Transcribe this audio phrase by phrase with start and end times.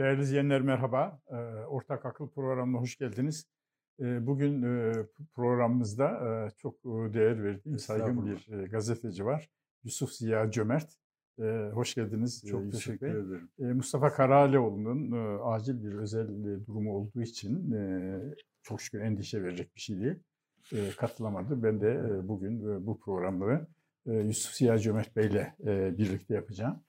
[0.00, 1.20] Değerli izleyenler merhaba.
[1.30, 3.46] Ee, Ortak Akıl programına hoş geldiniz.
[4.00, 4.92] Ee, bugün e,
[5.34, 9.50] programımızda e, çok e, değer verdiğim saygın bir gazeteci var.
[9.84, 10.90] Yusuf Ziya Cömert.
[11.38, 13.10] Ee, hoş geldiniz Çok Yusuf teşekkür Bey.
[13.10, 13.76] ederim.
[13.76, 15.12] Mustafa Karalioğlu'nun
[15.44, 16.28] acil bir özel
[16.66, 17.74] durumu olduğu için
[18.62, 20.18] çok şükür endişe verecek bir şey değil.
[20.96, 21.62] Katılamadı.
[21.62, 23.66] Ben de bugün bu programları
[24.06, 25.54] Yusuf Ziya Cömert Bey ile
[25.98, 26.82] birlikte yapacağım.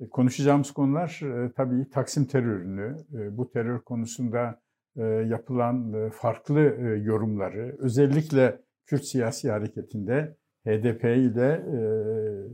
[0.00, 4.64] E, konuşacağımız konular e, tabii Taksim terörünü, e, bu terör konusunda
[5.26, 6.60] yapılan farklı
[7.04, 11.64] yorumları, özellikle Kürt siyasi hareketinde HDP ile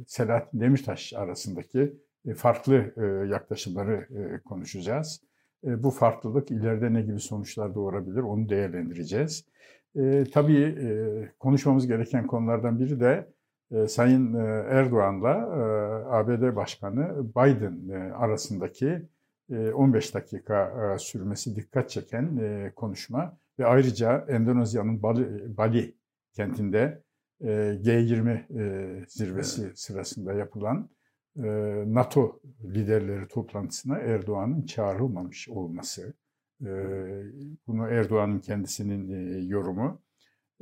[0.06, 1.96] Selahattin Demirtaş arasındaki
[2.36, 2.74] farklı
[3.30, 4.09] yaklaşımları
[4.45, 5.20] konuşacağız.
[5.62, 9.45] Bu farklılık ileride ne gibi sonuçlar doğurabilir onu değerlendireceğiz.
[10.32, 10.76] Tabii
[11.38, 13.28] konuşmamız gereken konulardan biri de
[13.88, 15.60] Sayın e, Erdoğan'la e,
[16.10, 19.02] ABD Başkanı Biden arasındaki
[19.74, 22.41] 15 dakika sürmesi dikkat çeken
[22.77, 25.95] konuşma ve ayrıca Endonezya'nın Bali, Bali
[26.32, 27.02] kentinde
[27.43, 29.79] G20 zirvesi evet.
[29.79, 30.88] sırasında yapılan
[31.87, 36.15] NATO liderleri toplantısına Erdoğan'ın çağrılmamış olması.
[37.66, 39.09] Bunu Erdoğan'ın kendisinin
[39.49, 40.01] yorumu.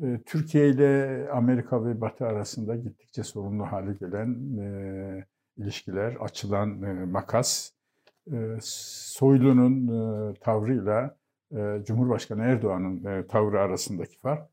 [0.03, 5.25] Ee, Türkiye ile Amerika ve Batı arasında gittikçe sorunlu hale gelen e,
[5.57, 7.73] ilişkiler, açılan e, makas,
[8.33, 11.19] e, Soylu'nun e, tavrıyla
[11.85, 14.51] Cumhurbaşkanı Erdoğan'ın e, tavrı arasındaki fark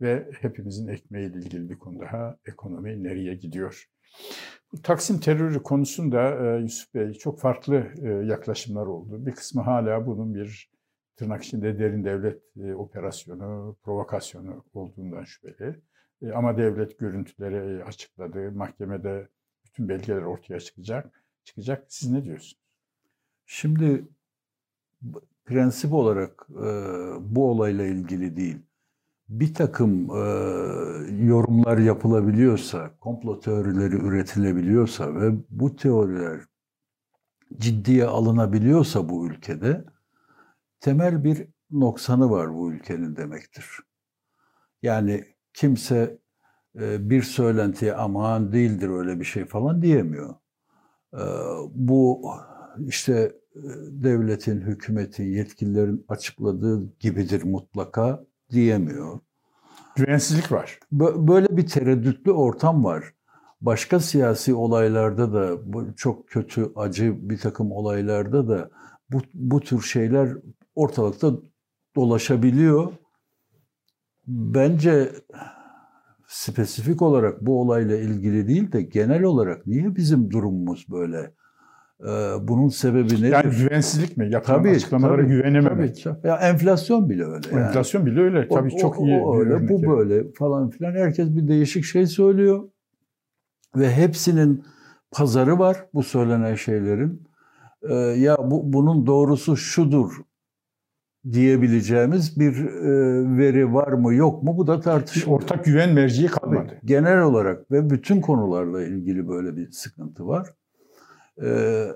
[0.00, 3.88] ve hepimizin ekmeğiyle ilgili bir konu daha ekonomi nereye gidiyor?
[4.72, 7.86] Bu Taksim terörü konusunda e, Yusuf Bey çok farklı
[8.24, 9.26] yaklaşımlar oldu.
[9.26, 10.70] Bir kısmı hala bunun bir
[11.16, 15.80] tırnak içinde derin devlet e, operasyonu, provokasyonu olduğundan şüpheli.
[16.22, 18.52] E, ama devlet görüntüleri açıkladı.
[18.52, 19.28] Mahkemede
[19.64, 21.24] bütün belgeler ortaya çıkacak.
[21.44, 21.84] Çıkacak.
[21.88, 22.60] Siz ne diyorsunuz?
[23.46, 24.04] Şimdi
[25.44, 26.64] prensip olarak e,
[27.20, 28.58] bu olayla ilgili değil.
[29.28, 30.20] Bir takım e,
[31.26, 36.40] yorumlar yapılabiliyorsa, komplo teorileri üretilebiliyorsa ve bu teoriler
[37.58, 39.84] ciddiye alınabiliyorsa bu ülkede
[40.86, 43.66] temel bir noksanı var bu ülkenin demektir.
[44.82, 45.24] Yani
[45.54, 46.18] kimse
[46.80, 50.34] e, bir söylentiye aman değildir öyle bir şey falan diyemiyor.
[51.14, 51.22] E,
[51.74, 52.30] bu
[52.86, 53.12] işte
[53.54, 59.20] e, devletin, hükümetin, yetkililerin açıkladığı gibidir mutlaka diyemiyor.
[59.96, 60.78] Güvensizlik var.
[60.92, 63.04] Böyle bir tereddütlü ortam var.
[63.60, 65.58] Başka siyasi olaylarda da
[65.96, 68.70] çok kötü, acı bir takım olaylarda da
[69.10, 70.28] bu, bu tür şeyler
[70.76, 71.32] ortalıkta
[71.96, 72.92] dolaşabiliyor.
[74.26, 75.12] Bence
[76.26, 81.32] spesifik olarak bu olayla ilgili değil de genel olarak niye bizim durumumuz böyle?
[82.00, 82.06] Ee,
[82.40, 83.32] bunun sebebi nedir?
[83.32, 84.30] Yani güvensizlik mi?
[84.30, 86.02] Yapılan tabii, açıklamalara tabii, güvenememek.
[86.04, 86.28] Tabii.
[86.28, 87.48] Ya enflasyon bile öyle.
[87.52, 87.66] Yani.
[87.66, 88.48] Enflasyon bile öyle.
[88.48, 89.20] Tabii o, çok o, iyi.
[89.20, 90.92] O öyle, bu böyle falan filan.
[90.92, 92.68] Herkes bir değişik şey söylüyor.
[93.76, 94.64] Ve hepsinin
[95.10, 97.28] pazarı var bu söylenen şeylerin.
[97.82, 100.12] Ee, ya bu, bunun doğrusu şudur
[101.32, 105.32] diyebileceğimiz bir e, veri var mı yok mu bu da tartışılır.
[105.32, 106.80] Ortak güven merciği kalmadı.
[106.84, 110.54] Genel olarak ve bütün konularla ilgili böyle bir sıkıntı var.
[111.42, 111.86] Ee,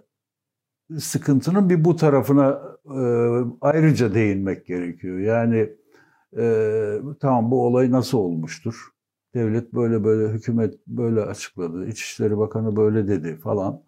[0.98, 3.00] sıkıntının bir bu tarafına e,
[3.60, 5.18] ayrıca değinmek gerekiyor.
[5.18, 5.72] Yani
[6.38, 8.88] e, tamam bu olay nasıl olmuştur?
[9.34, 13.82] Devlet böyle böyle, hükümet böyle açıkladı, İçişleri Bakanı böyle dedi falan.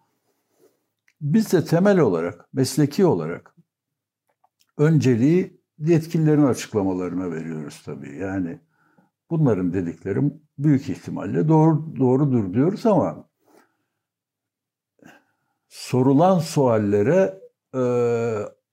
[1.21, 3.52] Biz de temel olarak, mesleki olarak
[4.77, 8.17] önceliği yetkililerin açıklamalarına veriyoruz tabii.
[8.17, 8.59] Yani
[9.29, 13.29] bunların dediklerim büyük ihtimalle doğru doğrudur diyoruz ama
[15.69, 17.41] sorulan suallere
[17.75, 17.81] e,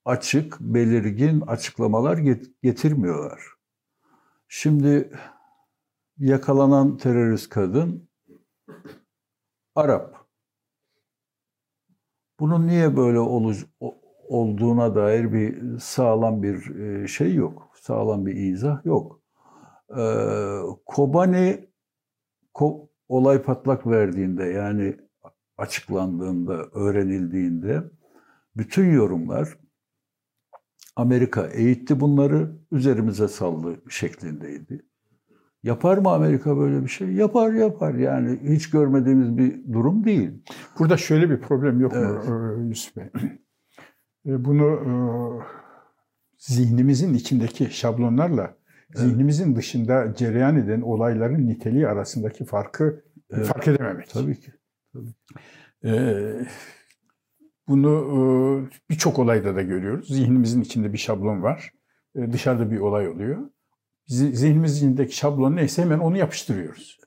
[0.05, 3.41] açık, belirgin açıklamalar get- getirmiyorlar.
[4.49, 5.11] Şimdi
[6.19, 8.09] yakalanan terörist kadın
[9.75, 10.27] Arap.
[12.41, 13.55] Bunun niye böyle olu-
[14.31, 17.71] olduğuna dair bir sağlam bir e, şey yok.
[17.75, 19.21] Sağlam bir izah yok.
[19.99, 21.69] Ee, Kobani
[22.55, 24.97] ko, olay patlak verdiğinde yani
[25.59, 27.83] açıklandığında, öğrenildiğinde
[28.57, 29.59] bütün yorumlar
[30.97, 34.83] Amerika eğitti bunları, üzerimize saldı şeklindeydi.
[35.63, 37.13] Yapar mı Amerika böyle bir şey?
[37.13, 40.31] Yapar yapar yani hiç görmediğimiz bir durum değil.
[40.79, 42.29] Burada şöyle bir problem yok evet.
[42.29, 43.05] mu Yusuf Bey?
[44.25, 44.93] Bunu e,
[46.39, 48.57] zihnimizin içindeki şablonlarla
[48.95, 53.47] zihnimizin dışında cereyan eden olayların niteliği arasındaki farkı evet.
[53.47, 54.11] fark edememek.
[54.11, 54.53] Tabii ki.
[54.93, 55.15] Tabii.
[55.85, 56.47] Ee,
[57.69, 58.21] Bunu e,
[58.91, 60.09] birçok olayda da görüyoruz.
[60.09, 61.73] Zihnimizin içinde bir şablon var.
[62.17, 63.39] E, dışarıda bir olay oluyor.
[64.07, 67.00] Zihnimizin içindeki şablon neyse hemen onu yapıştırıyoruz.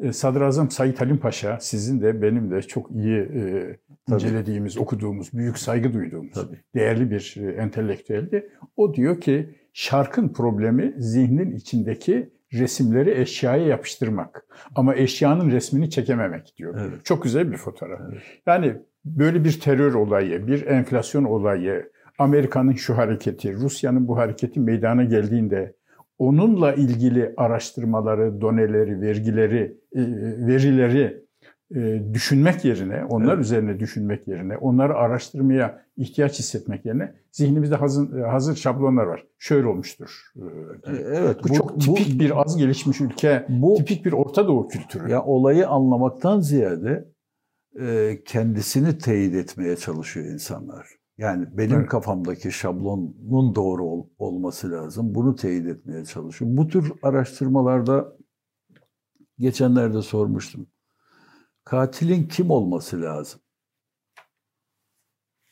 [0.00, 3.76] E, Sadrazam Said Halim Paşa sizin de benim de çok iyi e,
[4.08, 6.56] incelediğimiz, okuduğumuz, büyük saygı duyduğumuz Tabii.
[6.74, 8.48] değerli bir e, entelektüeldi.
[8.76, 14.46] O diyor ki şarkın problemi zihnin içindeki resimleri eşyaya yapıştırmak.
[14.74, 16.74] Ama eşyanın resmini çekememek diyor.
[16.80, 17.04] Evet.
[17.04, 18.00] Çok güzel bir fotoğraf.
[18.12, 18.22] Evet.
[18.46, 25.04] Yani böyle bir terör olayı, bir enflasyon olayı, Amerika'nın şu hareketi, Rusya'nın bu hareketi meydana
[25.04, 25.74] geldiğinde
[26.20, 30.00] onunla ilgili araştırmaları, doneleri, vergileri, e,
[30.46, 31.24] verileri
[31.74, 33.44] e, düşünmek yerine, onlar evet.
[33.44, 39.26] üzerine düşünmek yerine, onları araştırmaya ihtiyaç hissetmek yerine zihnimizde hazır, hazır şablonlar var.
[39.38, 40.32] Şöyle olmuştur.
[40.86, 41.36] E, evet.
[41.44, 45.10] Bu, bu çok tipik bu, bir az gelişmiş ülke, bu, tipik bir Orta Doğu kültürü.
[45.10, 47.08] Ya olayı anlamaktan ziyade
[48.24, 50.99] kendisini teyit etmeye çalışıyor insanlar.
[51.20, 51.88] Yani benim evet.
[51.88, 55.14] kafamdaki şablonun doğru ol, olması lazım.
[55.14, 56.56] Bunu teyit etmeye çalışıyorum.
[56.56, 58.16] Bu tür araştırmalarda
[59.38, 60.66] geçenlerde sormuştum.
[61.64, 63.40] Katilin kim olması lazım?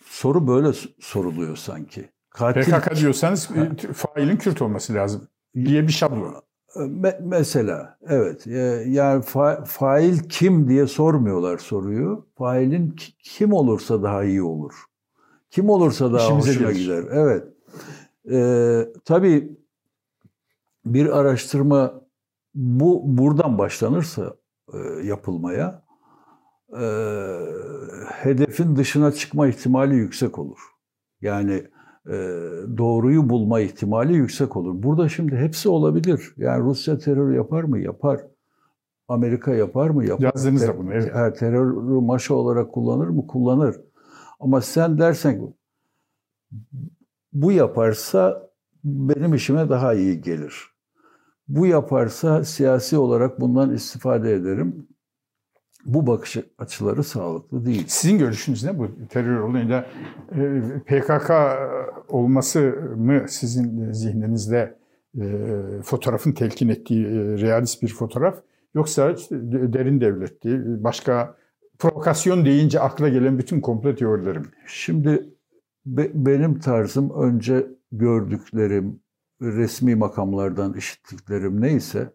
[0.04, 2.10] Soru böyle soruluyor sanki.
[2.30, 3.68] Katil, PKK diyorsanız ha.
[3.92, 6.42] failin Kürt olması lazım diye bir şablon.
[6.76, 8.46] Me- mesela evet
[8.86, 12.28] yani fa- fail kim diye sormuyorlar soruyu.
[12.38, 14.74] Failin kim olursa daha iyi olur.
[15.50, 16.80] Kim olursa daha İşimize hoşuna gelir.
[16.82, 17.04] gider.
[17.12, 17.44] Evet.
[18.30, 19.58] Ee, tabii
[20.84, 22.00] bir araştırma
[22.54, 24.36] bu buradan başlanırsa
[24.74, 25.82] e, yapılmaya
[26.80, 26.84] e,
[28.12, 30.58] hedefin dışına çıkma ihtimali yüksek olur.
[31.20, 31.62] Yani
[32.06, 32.14] e,
[32.78, 34.82] doğruyu bulma ihtimali yüksek olur.
[34.82, 36.34] Burada şimdi hepsi olabilir.
[36.36, 37.78] Yani Rusya terör yapar mı?
[37.78, 38.20] Yapar.
[39.08, 40.04] Amerika yapar mı?
[40.06, 40.24] Yapar.
[40.24, 40.94] Yazdınız da bunu.
[40.94, 41.38] Evet.
[41.38, 43.26] Terörü maşa olarak kullanır mı?
[43.26, 43.76] Kullanır.
[44.40, 45.54] Ama sen dersen
[47.32, 48.50] bu yaparsa
[48.84, 50.54] benim işime daha iyi gelir.
[51.48, 54.88] Bu yaparsa siyasi olarak bundan istifade ederim.
[55.84, 57.84] Bu bakış açıları sağlıklı değil.
[57.88, 59.86] Sizin görüşünüz ne bu terör olayında
[60.32, 61.30] e, PKK
[62.08, 62.60] olması
[62.96, 64.78] mı sizin zihninizde
[65.20, 65.22] e,
[65.84, 68.42] fotoğrafın telkin ettiği e, realist bir fotoğraf
[68.74, 69.14] yoksa
[69.72, 71.37] derin devletti başka
[71.78, 74.50] provokasyon deyince akla gelen bütün komplo teorilerim.
[74.66, 75.34] Şimdi
[75.86, 79.00] be, benim tarzım önce gördüklerim,
[79.42, 82.12] resmi makamlardan işittiklerim neyse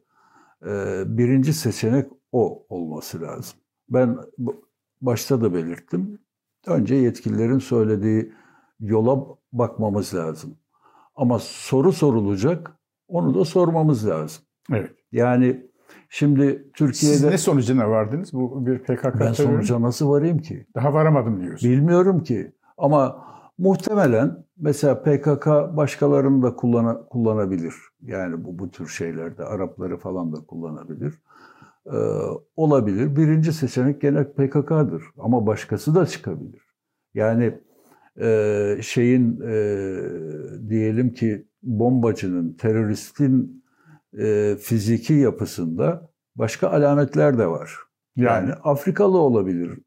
[0.66, 3.60] e, birinci seçenek o olması lazım.
[3.90, 4.18] Ben
[5.02, 6.20] başta da belirttim.
[6.68, 8.34] Önce yetkililerin söylediği
[8.80, 10.58] yola bakmamız lazım.
[11.16, 12.72] Ama soru sorulacak,
[13.08, 14.44] onu da sormamız lazım.
[14.72, 14.96] Evet.
[15.12, 15.73] Yani
[16.10, 17.16] Şimdi Türkiye'de...
[17.16, 18.34] Siz ne sonucuna vardınız?
[18.34, 20.68] Bu bir PKK Ben sonuca nasıl varayım ki?
[20.76, 21.72] Daha varamadım diyorsun.
[21.72, 22.52] Bilmiyorum ki.
[22.78, 23.26] Ama
[23.58, 25.48] muhtemelen mesela PKK
[25.78, 27.74] başkalarını da kullana, kullanabilir.
[28.02, 31.14] Yani bu, bu tür şeylerde Arapları falan da kullanabilir.
[31.86, 31.98] Ee,
[32.56, 33.16] olabilir.
[33.16, 35.04] Birinci seçenek gene PKK'dır.
[35.18, 36.62] Ama başkası da çıkabilir.
[37.14, 37.60] Yani
[38.22, 39.56] e, şeyin e,
[40.70, 43.63] diyelim ki bombacının, teröristin
[44.20, 47.76] e, fiziki yapısında başka alametler de var.
[48.16, 49.80] Yani, yani Afrikalı olabilir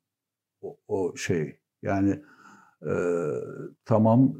[0.60, 1.60] o, o şey.
[1.82, 2.22] Yani
[2.82, 2.94] e,
[3.84, 4.34] tamam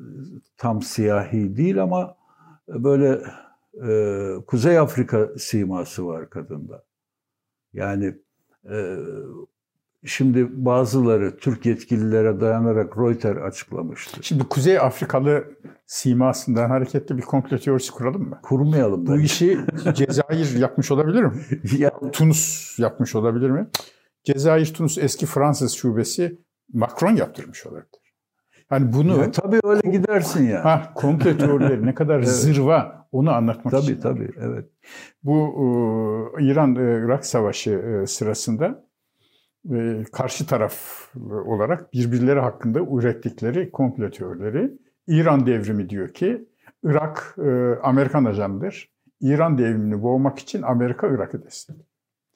[0.56, 2.16] tam siyahi değil ama
[2.68, 3.22] böyle
[3.88, 6.84] e, Kuzey Afrika siması var kadında.
[7.72, 8.18] Yani
[8.70, 8.96] e,
[10.06, 14.22] Şimdi bazıları Türk yetkililere dayanarak Reuters açıklamıştı.
[14.22, 15.44] Şimdi Kuzey Afrikalı
[15.86, 18.38] simasından hareketli bir komplo teorisi kuralım mı?
[18.42, 19.06] Kurmayalım.
[19.06, 19.58] Bu işi
[19.94, 21.32] Cezayir yapmış olabilir mi?
[21.78, 21.90] ya.
[22.12, 23.66] Tunus yapmış olabilir mi?
[24.24, 26.38] Cezayir, Tunus eski Fransız şubesi
[26.72, 27.88] Macron yaptırmış olabilir.
[28.70, 29.18] Yani bunu...
[29.18, 30.64] Ya, tabii öyle gidersin ya.
[30.64, 32.28] Ha, komplo teorileri ne kadar evet.
[32.28, 34.00] zırva onu anlatmak tabii, için.
[34.00, 34.64] Tabii tabii evet.
[35.22, 35.36] Bu
[36.38, 38.85] e, İran-Irak savaşı e, sırasında
[40.12, 40.74] karşı taraf
[41.30, 44.72] olarak birbirleri hakkında ürettikleri komplo teorileri.
[45.06, 46.48] İran devrimi diyor ki
[46.84, 47.50] Irak e,
[47.82, 48.90] Amerikan ajanıdır.
[49.20, 51.88] İran devrimini boğmak için Amerika Irak'ı destekliyor.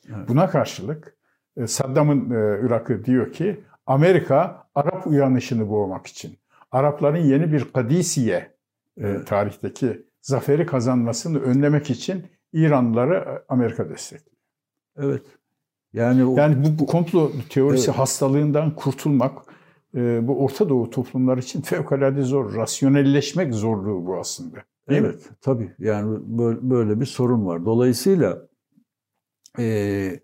[0.09, 0.29] Evet.
[0.29, 1.17] Buna karşılık
[1.57, 6.39] e, Saddam'ın e, Irak'ı diyor ki Amerika Arap uyanışını boğmak için
[6.71, 8.55] Arapların yeni bir Kadisiye
[8.99, 9.27] evet.
[9.27, 14.37] tarihteki zaferi kazanmasını önlemek için İranlıları Amerika destekliyor.
[14.97, 15.23] Evet.
[15.93, 17.99] Yani o, yani bu, bu komplo teorisi evet.
[17.99, 19.39] hastalığından kurtulmak
[19.95, 22.55] e, bu Orta Doğu toplumlar için fevkalade zor.
[22.55, 24.57] Rasyonelleşmek zorluğu bu aslında.
[24.89, 25.37] Değil evet, mi?
[25.41, 25.75] tabii.
[25.79, 27.65] Yani böyle, böyle bir sorun var.
[27.65, 28.49] Dolayısıyla
[29.59, 30.21] e,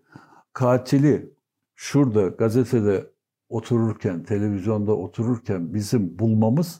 [0.53, 1.33] katili
[1.75, 3.11] şurada gazetede
[3.49, 6.79] otururken, televizyonda otururken bizim bulmamız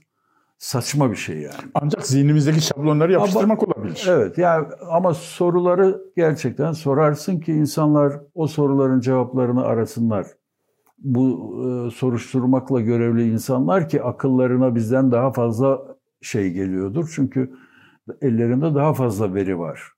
[0.58, 1.72] saçma bir şey yani.
[1.74, 4.06] Ancak zihnimizdeki şablonları yapıştırmak ama, olabilir.
[4.10, 10.28] Evet yani ama soruları gerçekten sorarsın ki insanlar o soruların cevaplarını arasınlar.
[10.98, 15.82] Bu e, soruşturmakla görevli insanlar ki akıllarına bizden daha fazla
[16.22, 17.12] şey geliyordur.
[17.16, 17.54] Çünkü
[18.22, 19.92] ellerinde daha fazla veri var.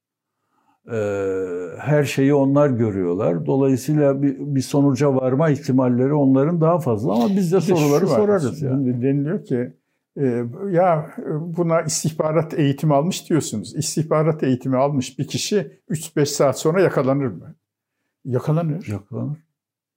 [0.92, 3.46] Ee, her şeyi onlar görüyorlar.
[3.46, 8.62] Dolayısıyla bir, bir sonuca varma ihtimalleri onların daha fazla ama biz de soruları sorarız.
[8.62, 9.01] Yani.
[9.01, 9.78] Deniliyor ki e,
[10.72, 13.76] ya buna istihbarat eğitimi almış diyorsunuz.
[13.76, 17.56] İstihbarat eğitimi almış bir kişi 3-5 saat sonra yakalanır mı?
[18.26, 18.88] Yakalanır.
[18.88, 19.38] Yakalanır.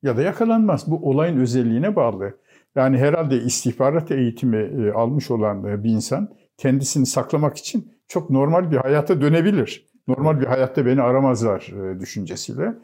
[0.03, 0.91] Ya da yakalanmaz.
[0.91, 2.39] Bu olayın özelliğine bağlı.
[2.75, 8.71] Yani herhalde istihbarat eğitimi e, almış olan e, bir insan kendisini saklamak için çok normal
[8.71, 9.87] bir hayata dönebilir.
[10.09, 12.75] Normal bir hayatta beni aramazlar e, düşüncesiyle.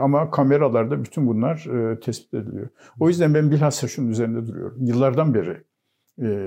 [0.00, 1.66] Ama kameralarda bütün bunlar
[2.04, 2.68] tespit ediliyor.
[3.00, 4.86] O yüzden ben bilhassa şunun üzerinde duruyorum.
[4.86, 5.64] Yıllardan beri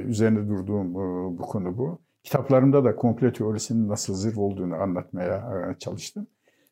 [0.07, 0.93] üzerinde durduğum
[1.37, 2.01] bu konu bu.
[2.23, 6.27] Kitaplarımda da komple teorisinin nasıl zırh olduğunu anlatmaya çalıştım.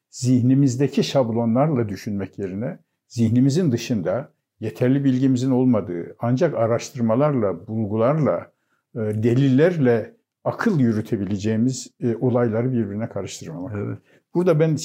[0.10, 8.52] Zihnimizdeki şablonlarla düşünmek yerine zihnimizin dışında yeterli bilgimizin olmadığı ancak araştırmalarla, bulgularla,
[8.96, 13.74] e, delillerle akıl yürütebileceğimiz e, olayları birbirine karıştırmamak.
[13.78, 13.98] Evet.
[14.34, 14.78] Burada ben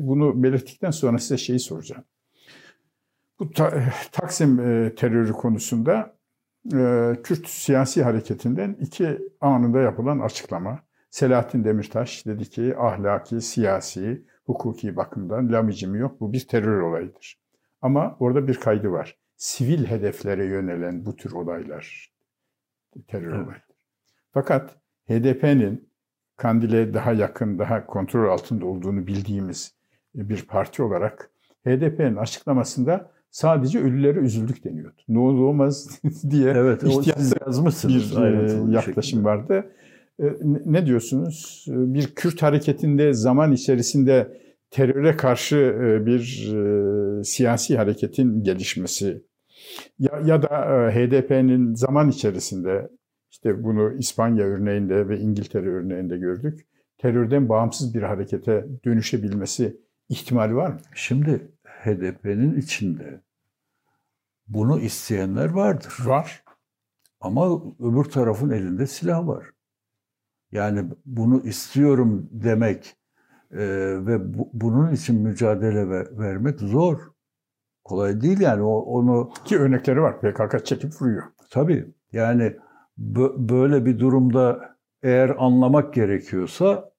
[0.00, 2.04] bunu belirttikten sonra size şeyi soracağım.
[3.40, 3.50] Bu
[4.12, 6.13] Taksim e, terörü konusunda
[7.22, 10.82] Kürt siyasi hareketinden iki anında yapılan açıklama.
[11.10, 17.40] Selahattin Demirtaş dedi ki ahlaki, siyasi, hukuki bakımdan lamicimi yok bu bir terör olayıdır.
[17.82, 19.18] Ama orada bir kaydı var.
[19.36, 22.12] Sivil hedeflere yönelen bu tür olaylar
[23.08, 23.34] terör evet.
[23.34, 23.66] olaylar.
[24.32, 24.76] Fakat
[25.08, 25.88] HDP'nin
[26.36, 29.74] Kandil'e daha yakın, daha kontrol altında olduğunu bildiğimiz
[30.14, 31.30] bir parti olarak
[31.66, 34.96] HDP'nin açıklamasında sadece ölülere üzüldük deniyordu.
[35.08, 36.00] Ne olur olmaz
[36.30, 36.82] diye evet,
[37.46, 39.24] yazmışsınız bir e, yaklaşım şekilde.
[39.24, 39.70] vardı.
[40.20, 40.24] E,
[40.64, 41.64] ne diyorsunuz?
[41.68, 46.52] Bir Kürt hareketinde zaman içerisinde teröre karşı e, bir
[47.20, 49.22] e, siyasi hareketin gelişmesi
[49.98, 52.90] ya, ya da e, HDP'nin zaman içerisinde
[53.30, 56.66] işte bunu İspanya örneğinde ve İngiltere örneğinde gördük.
[56.98, 59.76] Terörden bağımsız bir harekete dönüşebilmesi
[60.08, 60.78] ihtimali var mı?
[60.94, 61.53] Şimdi
[61.84, 63.20] HDP'nin içinde
[64.48, 65.94] bunu isteyenler vardır.
[66.04, 66.44] Var.
[67.20, 69.50] Ama öbür tarafın elinde silah var.
[70.52, 72.96] Yani bunu istiyorum demek
[73.50, 73.58] e,
[74.06, 77.00] ve bu, bunun için mücadele ver, vermek zor.
[77.84, 79.30] Kolay değil yani o, onu...
[79.44, 80.20] Ki örnekleri var.
[80.20, 81.22] PKK çekip vuruyor.
[81.50, 81.94] Tabii.
[82.12, 82.56] Yani
[83.38, 86.92] böyle bir durumda eğer anlamak gerekiyorsa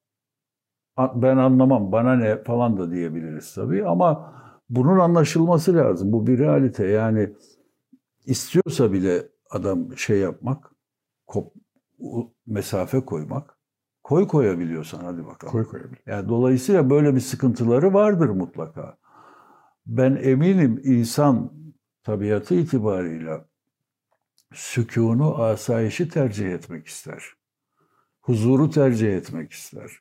[0.98, 4.34] ben anlamam bana ne falan da diyebiliriz tabii ama
[4.70, 6.12] bunun anlaşılması lazım.
[6.12, 7.30] Bu bir realite yani
[8.26, 10.72] istiyorsa bile adam şey yapmak,
[11.28, 11.54] kop,
[12.48, 13.56] mesafe koymak
[14.06, 15.52] Koy koyabiliyorsan hadi bakalım.
[15.52, 16.02] Koy koyabilir.
[16.06, 18.98] Yani dolayısıyla böyle bir sıkıntıları vardır mutlaka.
[19.86, 21.54] Ben eminim insan
[22.04, 23.46] tabiatı itibarıyla
[24.54, 27.24] sükunu, asayişi tercih etmek ister.
[28.22, 29.92] Huzuru tercih etmek ister.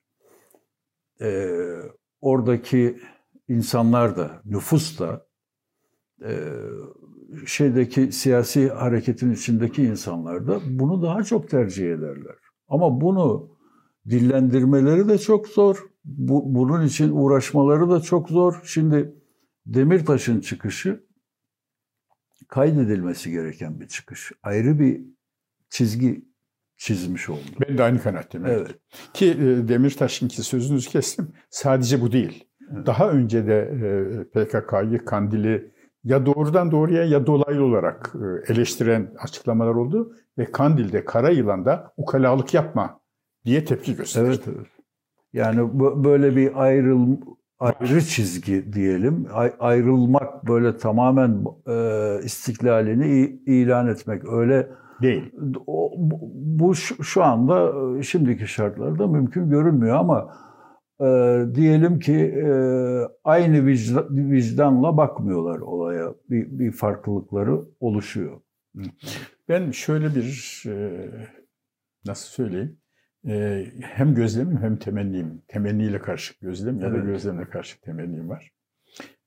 [1.20, 1.76] Ee,
[2.20, 3.00] oradaki
[3.48, 5.26] insanlar da, nüfus da,
[6.24, 6.50] e,
[7.46, 12.36] şeydeki siyasi hareketin içindeki insanlar da bunu daha çok tercih ederler.
[12.68, 13.56] Ama bunu
[14.10, 15.86] dillendirmeleri de çok zor.
[16.04, 18.60] Bu, bunun için uğraşmaları da çok zor.
[18.64, 19.14] Şimdi
[19.66, 21.04] Demirtaş'ın çıkışı
[22.48, 24.32] kaydedilmesi gereken bir çıkış.
[24.42, 25.00] Ayrı bir
[25.70, 26.24] çizgi
[26.76, 27.40] çizmiş oldu.
[27.68, 28.46] Ben de aynı kanaatteyim.
[28.46, 28.78] Evet.
[29.14, 31.32] Ki e, Demirtaş'ınki sözünüzü kestim.
[31.50, 32.44] Sadece bu değil.
[32.86, 39.74] Daha önce de e, PKK'yı, Kandil'i ya doğrudan doğruya ya dolaylı olarak e, eleştiren açıklamalar
[39.74, 40.12] oldu.
[40.38, 43.00] Ve Kandil'de, Kara Yılan'da ukalalık yapma
[43.44, 44.26] diye tepki gösterdi.
[44.28, 44.66] Evet, evet.
[45.32, 45.70] Yani
[46.04, 47.16] böyle bir ayrıl
[47.58, 49.26] ayrı çizgi diyelim.
[49.60, 54.68] ayrılmak böyle tamamen e, istiklalini ilan etmek öyle
[55.02, 55.32] değil.
[55.66, 55.92] O,
[56.34, 60.28] bu şu, anda şimdiki şartlarda mümkün görünmüyor ama
[61.04, 62.48] e, diyelim ki e,
[63.24, 66.14] aynı vicdan, vicdanla bakmıyorlar olaya.
[66.30, 68.40] Bir, bir farklılıkları oluşuyor.
[69.48, 71.10] Ben şöyle bir e,
[72.06, 72.78] nasıl söyleyeyim?
[73.28, 75.42] e, hem gözlemim hem temennim.
[75.48, 77.06] Temenniyle karşı gözlem ya da evet.
[77.06, 78.52] gözlemle karşı temennim var.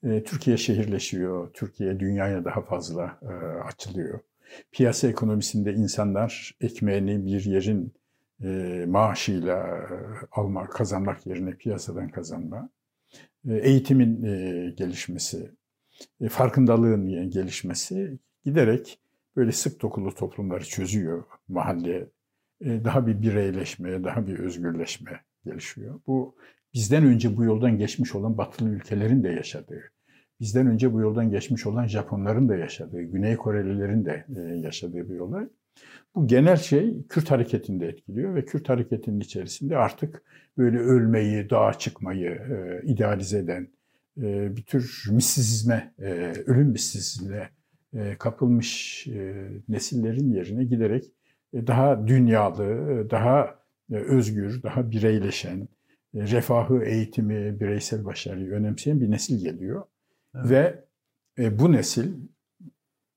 [0.03, 1.53] E, Türkiye şehirleşiyor.
[1.53, 4.19] Türkiye dünyaya daha fazla e, açılıyor.
[4.71, 7.93] Piyasa ekonomisinde insanlar ekmeğini bir yerin
[8.43, 9.87] e, maaşıyla e,
[10.31, 12.69] alma, kazanmak yerine piyasadan kazanma.
[13.49, 15.51] E, eğitimin e, gelişmesi,
[16.21, 18.99] e, farkındalığın gelişmesi giderek
[19.35, 22.07] böyle sık dokulu toplumları çözüyor mahalle.
[22.61, 25.99] E, daha bir bireyleşme, daha bir özgürleşme gelişiyor.
[26.07, 26.35] Bu
[26.73, 29.81] bizden önce bu yoldan geçmiş olan batılı ülkelerin de yaşadığı,
[30.39, 35.19] bizden önce bu yoldan geçmiş olan Japonların da yaşadığı, Güney Korelilerin de e, yaşadığı bir
[35.19, 35.47] olay.
[36.15, 40.23] Bu genel şey Kürt hareketinde etkiliyor ve Kürt hareketinin içerisinde artık
[40.57, 43.67] böyle ölmeyi, dağa çıkmayı e, idealize eden,
[44.21, 47.49] e, bir tür mistisizme, e, ölüm mistisizmine
[47.93, 51.11] e, kapılmış e, nesillerin yerine giderek
[51.53, 53.59] e, daha dünyalı, e, daha
[53.91, 55.67] e, özgür, daha bireyleşen,
[56.15, 59.83] e, refahı, eğitimi, bireysel başarıyı önemseyen bir nesil geliyor.
[60.35, 60.49] Evet.
[60.49, 60.83] Ve
[61.43, 62.31] e, bu neslin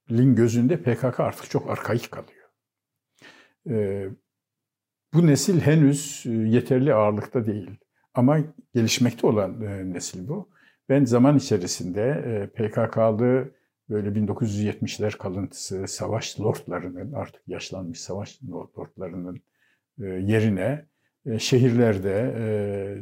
[0.09, 2.40] gözünde PKK artık çok arkaik kalıyor.
[3.69, 4.09] E,
[5.14, 7.71] bu nesil henüz e, yeterli ağırlıkta değil.
[8.14, 8.38] Ama
[8.75, 10.49] gelişmekte olan e, nesil bu.
[10.88, 13.50] Ben zaman içerisinde e, PKK'lı
[13.88, 19.43] böyle 1970'ler kalıntısı savaş lordlarının artık yaşlanmış savaş lordlarının
[19.99, 20.87] yerine
[21.38, 22.35] şehirlerde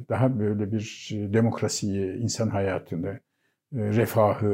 [0.08, 3.20] daha böyle bir demokrasiyi, insan hayatını,
[3.72, 4.46] refahı,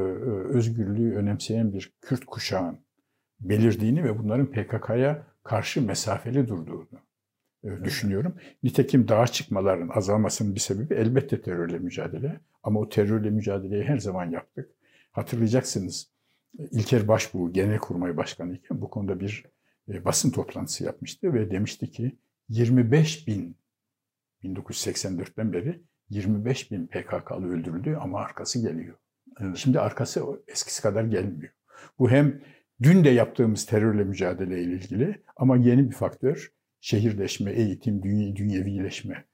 [0.49, 2.79] özgürlüğü önemseyen bir Kürt kuşağın
[3.41, 6.87] belirdiğini ve bunların PKK'ya karşı mesafeli durduğunu
[7.65, 8.35] e, düşünüyorum.
[8.63, 12.41] Nitekim dağa çıkmaların azalmasının bir sebebi elbette terörle mücadele.
[12.63, 14.71] Ama o terörle mücadeleyi her zaman yaptık.
[15.13, 16.15] Hatırlayacaksınız
[16.59, 19.45] İlker Başbuğ Genelkurmay Başkanı iken bu konuda bir
[19.89, 22.17] e, basın toplantısı yapmıştı ve demişti ki
[22.49, 23.57] 25 bin
[24.45, 28.97] 1984'ten beri 25 bin PKK'lı öldürüldü ama arkası geliyor.
[29.41, 29.57] Evet.
[29.57, 31.53] Şimdi arkası eskisi kadar gelmiyor.
[31.99, 32.41] Bu hem
[32.83, 39.25] dün de yaptığımız terörle mücadele ile ilgili ama yeni bir faktör şehirleşme, eğitim, dünya, dünyevileşme.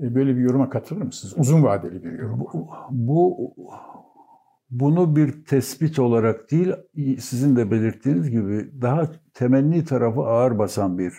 [0.00, 1.34] E, böyle bir yoruma katılır mısınız?
[1.38, 2.40] Uzun vadeli bir yorum.
[2.40, 3.54] Bu, bu
[4.70, 6.72] bunu bir tespit olarak değil,
[7.20, 11.12] sizin de belirttiğiniz gibi daha temenni tarafı ağır basan bir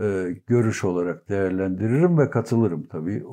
[0.00, 3.24] e, görüş olarak değerlendiririm ve katılırım tabii e,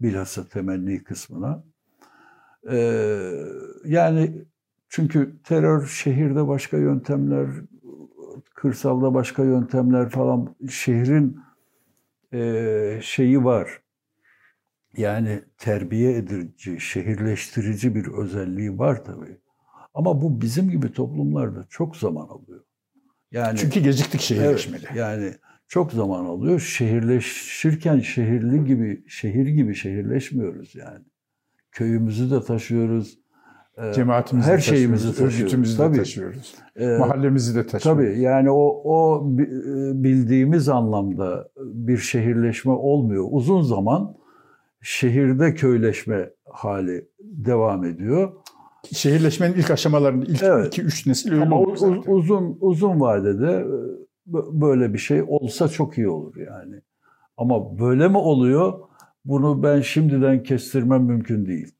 [0.00, 1.64] bilhassa temenni kısmına.
[2.70, 2.76] E,
[3.84, 4.44] yani
[4.88, 7.48] çünkü terör şehirde başka yöntemler,
[8.54, 11.38] kırsalda başka yöntemler falan şehrin
[12.32, 13.80] e, şeyi var.
[14.96, 19.38] Yani terbiye edici, şehirleştirici bir özelliği var tabii.
[19.94, 22.64] Ama bu bizim gibi toplumlarda çok zaman alıyor.
[23.32, 24.86] Yani Çünkü geciktik şehirleşmede.
[24.86, 25.34] Evet, yani
[25.68, 26.60] çok zaman alıyor.
[26.60, 31.04] Şehirleşirken şehirli gibi, şehir gibi şehirleşmiyoruz yani.
[31.72, 33.18] Köyümüzü de taşıyoruz,
[33.94, 35.94] Cemaatimizi her şeyimizi taşıyoruz, örgütümüzü tabii.
[35.94, 36.54] de taşıyoruz.
[36.76, 38.02] Ee, mahallemizi de taşıyoruz.
[38.02, 39.22] Tabii yani o, o
[39.94, 43.26] bildiğimiz anlamda bir şehirleşme olmuyor.
[43.30, 44.16] Uzun zaman
[44.82, 48.32] şehirde köyleşme hali devam ediyor.
[48.92, 50.66] Şehirleşmenin ilk aşamalarında ilk evet.
[50.66, 53.70] iki üç nesil öyle Ama uz, uzun uzun vadede e,
[54.60, 56.80] böyle bir şey olsa çok iyi olur yani.
[57.36, 58.72] Ama böyle mi oluyor?
[59.24, 61.74] Bunu ben şimdiden kestirmem mümkün değil.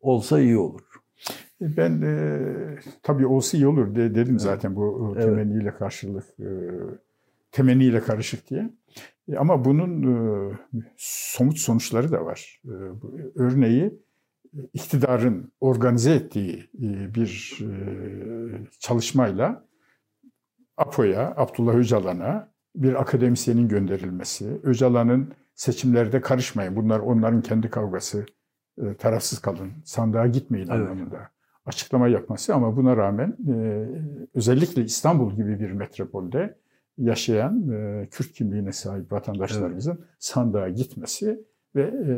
[0.00, 0.91] Olsa iyi olur.
[1.62, 2.38] Ben e,
[3.02, 5.24] tabii olsa iyi olur de, dedim zaten bu evet.
[5.24, 6.48] temenniyle karşılık, e,
[7.52, 8.70] temenniyle karışık diye.
[9.28, 10.52] E, ama bunun e,
[10.96, 12.62] somut sonuçları da var.
[12.64, 12.74] E,
[13.34, 14.02] örneği
[14.74, 17.72] iktidarın organize ettiği e, bir e,
[18.78, 19.64] çalışmayla
[20.76, 28.26] APO'ya, Abdullah Öcalan'a bir akademisyenin gönderilmesi, Öcalan'ın seçimlerde karışmayın, bunlar onların kendi kavgası,
[28.78, 30.80] e, tarafsız kalın, sandığa gitmeyin evet.
[30.80, 31.31] anlamında
[31.66, 33.86] açıklama yapması ama buna rağmen e,
[34.34, 36.56] özellikle İstanbul gibi bir metropolde
[36.98, 40.08] yaşayan e, Kürt kimliğine sahip vatandaşlarımızın evet.
[40.18, 41.40] sandığa gitmesi
[41.76, 42.14] ve e,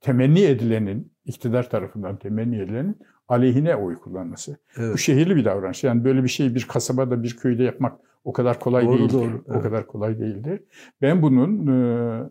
[0.00, 4.56] temenni edilenin, iktidar tarafından temenni edilenin aleyhine oy kullanması.
[4.76, 4.94] Evet.
[4.94, 5.84] Bu şehirli bir davranış.
[5.84, 9.12] Yani böyle bir şeyi bir kasabada, bir köyde yapmak o kadar kolay doğru, değildir.
[9.12, 9.56] Doğru, evet.
[9.56, 10.60] O kadar kolay değildir.
[11.02, 12.30] Ben bunun e,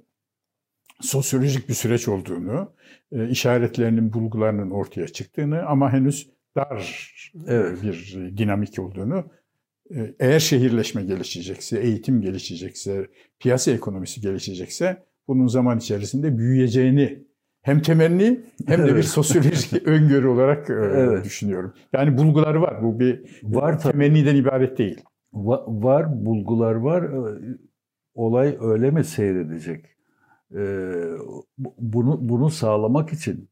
[1.03, 2.73] sosyolojik bir süreç olduğunu,
[3.11, 6.77] e, işaretlerinin, bulgularının ortaya çıktığını ama henüz dar
[7.47, 7.83] e, evet.
[7.83, 9.25] bir dinamik olduğunu,
[9.95, 13.07] e, eğer şehirleşme gelişecekse, eğitim gelişecekse,
[13.39, 17.23] piyasa ekonomisi gelişecekse bunun zaman içerisinde büyüyeceğini
[17.61, 18.95] hem temenni hem de evet.
[18.95, 21.25] bir sosyolojik öngörü olarak evet.
[21.25, 21.73] düşünüyorum.
[21.93, 22.83] Yani bulguları var.
[22.83, 25.01] Bu bir var temenniden ibaret değil.
[25.33, 27.11] Var, bulgular var.
[28.15, 29.92] Olay öyle mi seyredecek?
[31.57, 33.49] Bunu bunu sağlamak için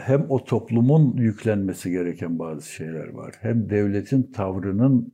[0.00, 5.12] hem o toplumun yüklenmesi gereken bazı şeyler var, hem devletin tavrının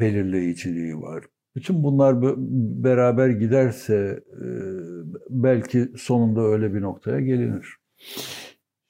[0.00, 1.24] belirleyiciliği var.
[1.56, 2.22] Bütün bunlar
[2.84, 4.24] beraber giderse
[5.30, 7.76] belki sonunda öyle bir noktaya gelinir.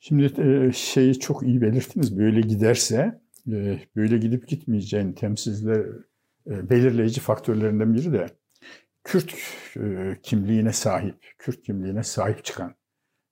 [0.00, 0.32] Şimdi
[0.74, 2.18] şeyi çok iyi belirttiniz.
[2.18, 3.20] Böyle giderse
[3.96, 5.86] böyle gidip gitmeyeceğin temsilciler
[6.46, 8.26] belirleyici faktörlerinden biri de
[9.08, 9.34] Kürt
[9.76, 12.74] e, kimliğine sahip, Kürt kimliğine sahip çıkan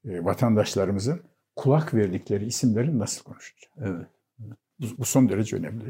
[0.09, 1.23] e, vatandaşlarımızın
[1.57, 3.71] kulak verdikleri isimlerin nasıl konuşacağı.
[3.81, 4.07] Evet.
[4.79, 5.89] Bu, bu son derece önemli.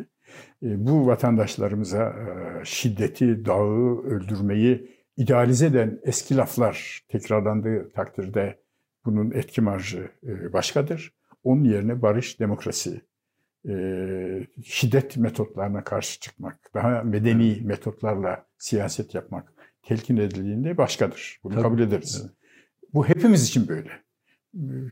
[0.62, 2.16] E, bu vatandaşlarımıza
[2.64, 8.58] şiddeti, dağı, öldürmeyi idealize eden eski laflar tekrarlandığı takdirde
[9.04, 10.10] bunun etki marjı
[10.52, 11.14] başkadır.
[11.44, 13.00] Onun yerine barış, demokrasi,
[14.64, 19.55] şiddet metotlarına karşı çıkmak, daha medeni metotlarla siyaset yapmak
[19.86, 21.38] telkin edildiğinde başkadır.
[21.44, 21.62] Bunu Tabii.
[21.62, 22.20] kabul ederiz.
[22.22, 22.32] Evet.
[22.94, 23.90] Bu hepimiz için böyle.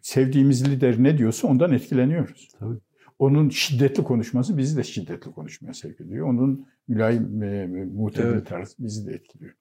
[0.02, 2.48] Sevdiğimiz lider ne diyorsa ondan etkileniyoruz.
[2.58, 2.78] Tabii.
[3.18, 6.28] Onun şiddetli konuşması bizi de şiddetli konuşmaya sevk ediyor.
[6.28, 8.46] Onun mülayim, e, muhtedil Evet.
[8.46, 9.52] tarzı bizi de etkiliyor.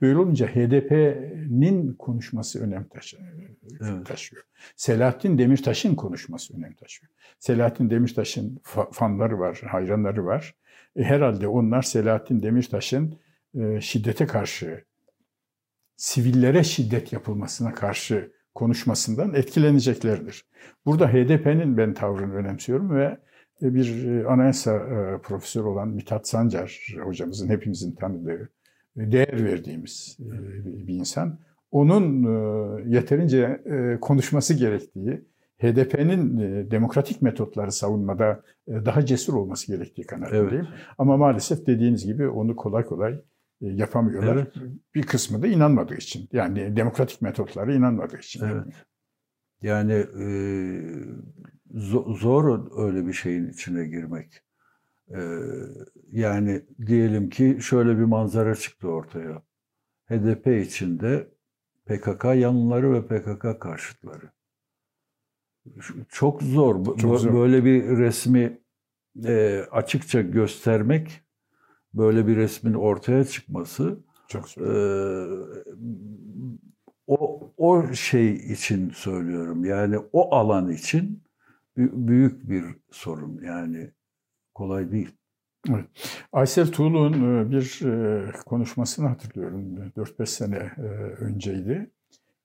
[0.00, 3.16] Böyle olunca HDP'nin konuşması önem taşı-
[3.80, 4.06] Evet.
[4.06, 4.42] taşıyor.
[4.76, 7.10] Selahattin Demirtaş'ın konuşması önem taşıyor.
[7.38, 10.54] Selahattin Demirtaş'ın fa- fanları var, hayranları var.
[10.96, 13.14] E, herhalde onlar Selahattin Demirtaş'ın
[13.54, 14.84] e, şiddete karşı,
[15.96, 20.44] sivillere şiddet yapılmasına karşı konuşmasından etkileneceklerdir.
[20.86, 23.18] Burada HDP'nin ben tavrını önemsiyorum ve
[23.62, 24.78] e, bir e, anayasa
[25.22, 28.48] profesörü olan Mithat Sancar hocamızın hepimizin tanıdığı,
[28.96, 30.16] değer verdiğimiz
[30.86, 31.38] bir insan.
[31.70, 32.22] Onun
[32.88, 33.60] yeterince
[34.00, 35.24] konuşması gerektiği,
[35.58, 40.68] HDP'nin demokratik metotları savunmada daha cesur olması gerektiği kanaatindeyim.
[40.98, 43.20] Ama maalesef dediğiniz gibi onu kolay kolay
[43.60, 44.36] yapamıyorlar.
[44.36, 44.54] Evet.
[44.94, 46.28] Bir kısmı da inanmadığı için.
[46.32, 48.44] Yani demokratik metotlara inanmadığı için.
[48.44, 48.74] Evet.
[49.62, 50.24] Yani e,
[51.74, 54.42] zo- zor öyle bir şeyin içine girmek.
[55.08, 55.20] E,
[56.12, 59.42] yani diyelim ki şöyle bir manzara çıktı ortaya.
[60.06, 61.28] HDP içinde
[61.86, 64.30] PKK yanlıları ve PKK karşıtları.
[66.08, 66.96] Çok zor.
[66.96, 67.34] Çok zor.
[67.34, 68.60] Böyle bir resmi
[69.24, 71.20] e, açıkça göstermek,
[71.94, 73.98] böyle bir resmin ortaya çıkması
[74.28, 75.26] Çok ee,
[77.06, 79.64] o o şey için söylüyorum.
[79.64, 81.22] Yani o alan için
[81.76, 83.40] bü- büyük bir sorun.
[83.44, 83.90] Yani
[84.54, 85.16] kolay değil.
[86.32, 89.76] Aysel Tuğlu'nun e, bir e, konuşmasını hatırlıyorum.
[89.96, 90.80] 4-5 sene e,
[91.20, 91.90] önceydi.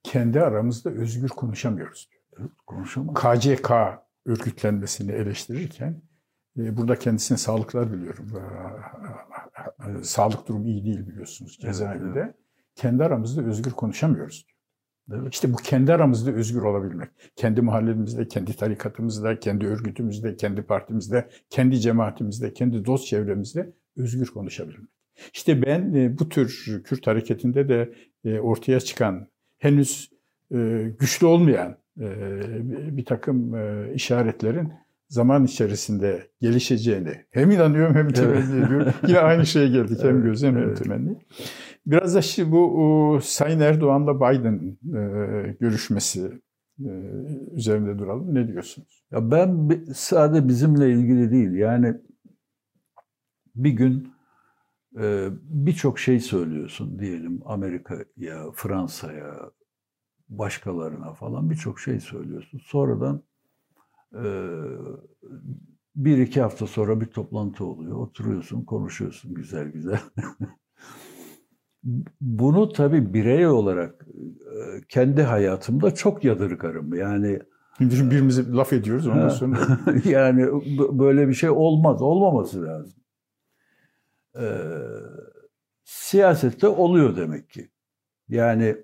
[0.04, 2.10] Kendi aramızda özgür konuşamıyoruz.
[2.38, 2.50] diyor.
[2.68, 3.16] Konuşamam.
[3.16, 3.72] KCK
[4.26, 6.15] örgütlenmesini eleştirirken e,
[6.56, 8.28] burada kendisine sağlıklar diliyorum.
[8.36, 12.34] E, e, Sağlık durumu iyi değil biliyorsunuz Evet, cezaevinde.
[12.76, 14.48] Kendi aramızda özgür konuşamıyoruz.
[15.14, 15.34] Evet.
[15.34, 17.10] İşte bu kendi aramızda özgür olabilmek.
[17.36, 24.90] Kendi mahallemizde, kendi tarikatımızda, kendi örgütümüzde, kendi partimizde, kendi cemaatimizde, kendi dost çevremizde özgür konuşabilmek.
[25.34, 27.94] İşte ben e, bu tür Kürt hareketinde de
[28.26, 30.10] e, ortaya çıkan henüz
[30.54, 32.08] e, güçlü olmayan e,
[32.98, 34.74] bir takım e, işaretlerin
[35.08, 38.94] zaman içerisinde gelişeceğini hem inanıyorum hem temenni ediyorum.
[39.08, 40.84] Yine aynı şeye geldik hem Evet, gözlem hem evet.
[40.84, 41.18] temenni.
[41.86, 46.42] Biraz da şimdi bu Sayın Erdoğan'la Biden e, görüşmesi
[46.80, 46.90] e,
[47.52, 48.36] üzerinde duralım.
[48.36, 49.06] Ne diyorsunuz?
[49.12, 51.52] Ya ben sadece bizimle ilgili değil.
[51.52, 51.96] Yani
[53.56, 54.14] bir gün
[55.02, 59.52] e, birçok şey söylüyorsun diyelim Amerika'ya, Fransa'ya,
[60.30, 62.62] başkalarına falan birçok şey söylüyorsun.
[62.64, 63.24] Sonradan
[65.96, 67.98] bir iki hafta sonra bir toplantı oluyor.
[67.98, 70.00] Oturuyorsun, konuşuyorsun güzel güzel.
[72.22, 74.08] Bunu tabii birey olarak
[74.42, 76.94] e, kendi hayatımda çok yadırgarım.
[76.94, 77.40] Yani
[77.78, 79.80] Şimdi birbirimize laf ediyoruz ondan sonra.
[80.06, 80.48] yani
[81.00, 83.00] böyle bir şey olmaz, olmaması lazım.
[84.40, 84.72] Ee,
[85.84, 87.70] siyasette oluyor demek ki.
[88.30, 88.78] Yani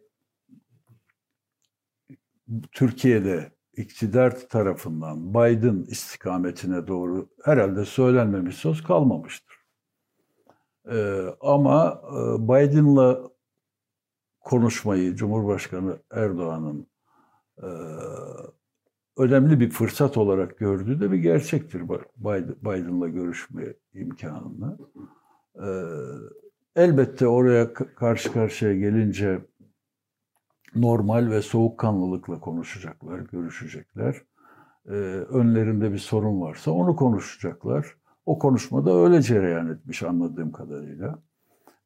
[2.71, 9.55] Türkiye'de iktidar tarafından Biden istikametine doğru herhalde söylenmemiş söz kalmamıştır.
[10.91, 13.31] Ee, ama e, Biden'la
[14.39, 16.87] konuşmayı Cumhurbaşkanı Erdoğan'ın
[17.57, 17.69] e,
[19.17, 21.81] önemli bir fırsat olarak gördüğü de bir gerçektir
[22.17, 24.77] Biden- Biden'la görüşme imkanını.
[25.55, 25.83] Ee,
[26.75, 29.41] elbette oraya karşı karşıya gelince
[30.75, 34.21] normal ve soğukkanlılıkla konuşacaklar, görüşecekler.
[34.85, 34.91] Ee,
[35.29, 37.95] önlerinde bir sorun varsa onu konuşacaklar.
[38.25, 41.19] O konuşmada öyle cereyan etmiş anladığım kadarıyla.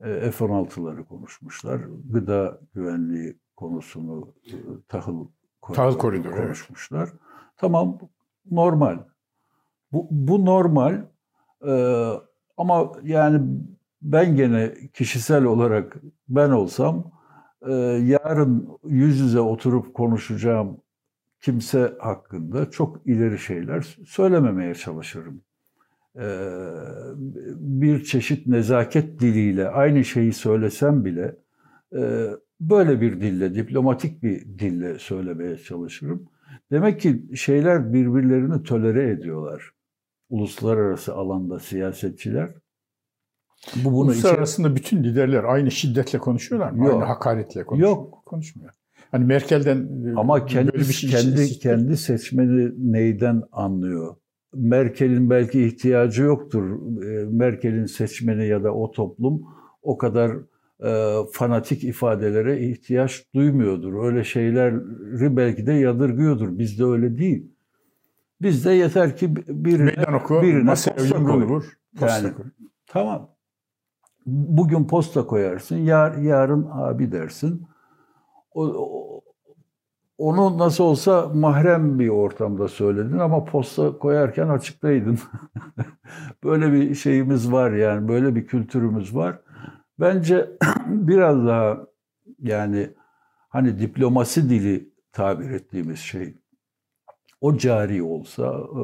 [0.01, 1.81] Ee, F-16'ları konuşmuşlar.
[2.09, 4.55] Gıda güvenliği konusunu, e,
[4.87, 5.27] tahıl
[5.73, 6.43] Tahıl koridoru, evet.
[6.43, 7.09] konuşmuşlar.
[7.57, 7.97] Tamam,
[8.51, 8.99] normal.
[9.91, 11.01] Bu, bu normal.
[11.67, 12.11] Ee,
[12.57, 13.41] ama yani
[14.01, 15.95] ben gene kişisel olarak
[16.29, 17.11] ben olsam
[17.67, 17.73] e,
[18.05, 19.93] yarın yüz yüze oturup
[27.59, 31.35] bir çeşit nezaket diliyle aynı şeyi söylesem bile
[32.59, 36.29] böyle bir dille, diplomatik bir dille söylemeye çalışırım.
[36.71, 39.71] Demek ki şeyler birbirlerini tolere ediyorlar.
[40.29, 42.49] Uluslararası alanda siyasetçiler.
[43.75, 44.77] Bu bunu Uluslararasında içer...
[44.77, 46.85] bütün liderler aynı şiddetle konuşuyorlar mı?
[46.85, 46.93] Yok.
[46.93, 47.89] Aynı hakaretle konuşuyor.
[47.89, 48.23] Yok.
[48.25, 48.71] Konuşmuyor.
[49.11, 54.15] Hani Merkel'den e, ama kendi bir şey kendi şey kendi seçmeni neyden anlıyor?
[54.53, 56.79] Merkel'in belki ihtiyacı yoktur.
[57.03, 59.41] E, Merkel'in seçmeni ya da o toplum
[59.81, 60.31] o kadar
[60.83, 64.05] e, fanatik ifadelere ihtiyaç duymuyordur.
[64.05, 66.59] Öyle şeyleri belki de yadırgıyordur.
[66.59, 67.51] Bizde öyle değil.
[68.41, 71.43] Bizde yeter ki birine, Meydan oku, birine posta koy.
[71.43, 71.63] Vur,
[72.01, 72.27] yani.
[72.87, 73.34] Tamam.
[74.25, 77.67] Bugün posta koyarsın, yar, yarın abi dersin.
[78.51, 79.21] O, o,
[80.17, 85.19] onu nasıl olsa mahrem bir ortamda söyledin ama posta koyarken açıklaydın.
[86.43, 89.39] böyle bir şeyimiz var yani, böyle bir kültürümüz var.
[89.99, 90.49] Bence
[90.87, 91.77] biraz daha
[92.39, 92.89] yani
[93.49, 96.35] hani diplomasi dili tabir ettiğimiz şey
[97.41, 98.81] o cari olsa, e,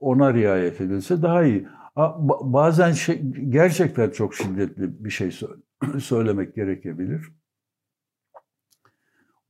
[0.00, 1.68] ona riayet edilse daha iyi.
[1.96, 5.30] Bazen şey, gerçekten çok şiddetli bir şey
[6.00, 7.32] söylemek gerekebilir.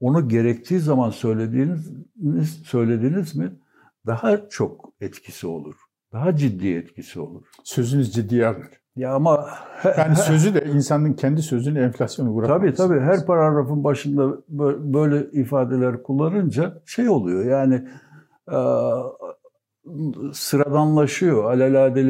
[0.00, 3.52] Onu gerektiği zaman söylediğiniz söylediniz mi
[4.06, 5.74] daha çok etkisi olur.
[6.12, 7.46] Daha ciddi etkisi olur.
[7.64, 8.68] Sözünüz ciddiye alır.
[8.96, 9.48] Ya ama
[9.98, 12.60] yani sözü de insanın kendi sözünü enflasyona uğratması.
[12.60, 14.38] Tabii tabii her paragrafın başında
[14.94, 17.88] böyle ifadeler kullanınca şey oluyor yani
[20.32, 22.08] sıradanlaşıyor, alelade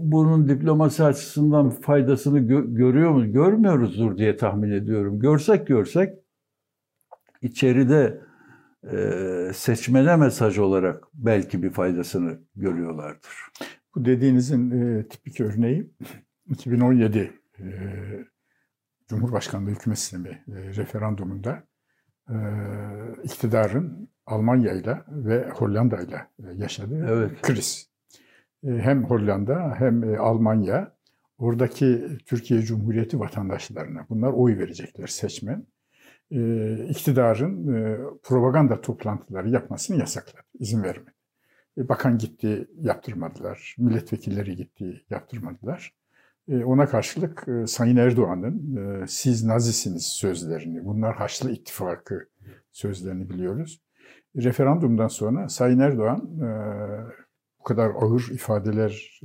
[0.00, 2.38] Bunun diplomasi açısından faydasını
[2.74, 3.32] görüyor mu?
[3.32, 5.20] Görmüyoruzdur diye tahmin ediyorum.
[5.20, 6.14] Görsek görsek
[7.42, 8.20] içeride
[9.54, 13.32] seçmene mesaj olarak belki bir faydasını görüyorlardır.
[13.94, 15.90] Bu dediğinizin e, tipik örneği
[16.50, 17.64] 2017 e,
[19.08, 21.62] Cumhurbaşkanlığı hükümet sistemi e, referandumunda
[22.28, 22.36] e,
[23.24, 27.42] iktidarın Almanya ile ve Hollanda ile yaşadığı evet.
[27.42, 27.88] kriz.
[28.64, 30.92] E, hem Hollanda hem e, Almanya
[31.38, 35.66] oradaki Türkiye Cumhuriyeti vatandaşlarına bunlar oy verecekler seçmen.
[36.30, 41.10] E, iktidarın e, propaganda toplantıları yapmasını yasakladı, izin vermedi.
[41.78, 43.74] E, bakan gitti, yaptırmadılar.
[43.78, 45.94] Milletvekilleri gitti, yaptırmadılar.
[46.48, 52.28] E, ona karşılık e, Sayın Erdoğan'ın siz nazisiniz sözlerini, bunlar Haçlı İttifakı
[52.72, 53.85] sözlerini biliyoruz.
[54.36, 56.28] Referandumdan sonra Sayın Erdoğan
[57.60, 59.20] bu kadar ağır ifadeler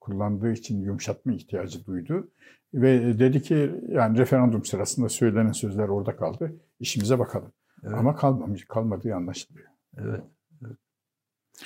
[0.00, 2.30] kullandığı için yumuşatma ihtiyacı duydu.
[2.74, 6.56] Ve dedi ki yani referandum sırasında söylenen sözler orada kaldı.
[6.80, 7.52] İşimize bakalım.
[7.82, 7.94] Evet.
[7.94, 9.66] Ama kalmamış, kalmadığı anlaşılıyor.
[9.98, 10.22] Evet.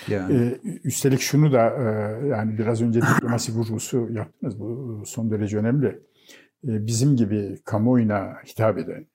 [0.08, 0.36] Yani.
[0.36, 1.82] Ee, üstelik şunu da e,
[2.26, 4.60] yani biraz önce diplomasi vurgusu yaptınız.
[4.60, 5.86] Bu son derece önemli.
[6.64, 9.06] Ee, bizim gibi kamuoyuna hitap eden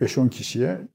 [0.00, 0.88] 5-10 kişiye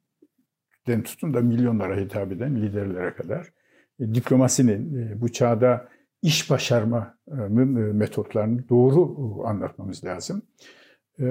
[0.87, 3.53] den tutun da milyonlara hitap eden liderlere kadar
[3.99, 5.87] e, diplomasinin e, bu çağda
[6.21, 10.41] iş başarmanın e, metotlarını doğru anlatmamız lazım.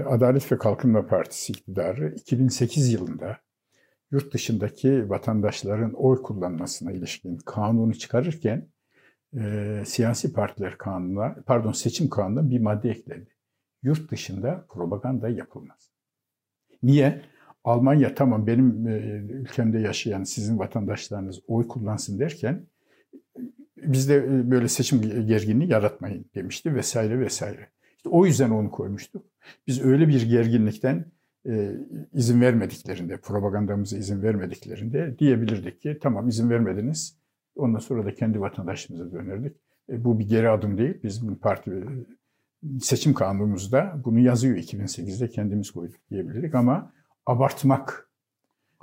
[0.07, 3.37] Adalet ve Kalkınma Partisi iktidarı 2008 yılında
[4.11, 8.69] yurt dışındaki vatandaşların oy kullanmasına ilişkin kanunu çıkarırken
[9.85, 13.29] siyasi partiler kanununa, pardon seçim kanununa bir madde ekledi.
[13.83, 15.91] Yurt dışında propaganda yapılmaz.
[16.83, 17.23] Niye?
[17.65, 18.99] Almanya tamam benim e,
[19.33, 22.67] ülkemde yaşayan sizin vatandaşlarınız oy kullansın derken
[23.77, 27.69] biz de e, böyle seçim gerginliği yaratmayın demişti vesaire vesaire.
[27.97, 29.27] İşte o yüzden onu koymuştuk.
[29.67, 31.05] Biz öyle bir gerginlikten
[31.47, 31.73] e,
[32.13, 37.17] izin vermediklerinde, propagandamıza izin vermediklerinde diyebilirdik ki tamam izin vermediniz.
[37.57, 39.57] Ondan sonra da kendi vatandaşımıza dönerdik.
[39.89, 40.95] E, bu bir geri adım değil.
[41.03, 41.85] Biz bu parti
[42.81, 46.93] seçim kanunumuzda bunu yazıyor 2008'de kendimiz koyduk diyebilirdik ama
[47.27, 48.11] abartmak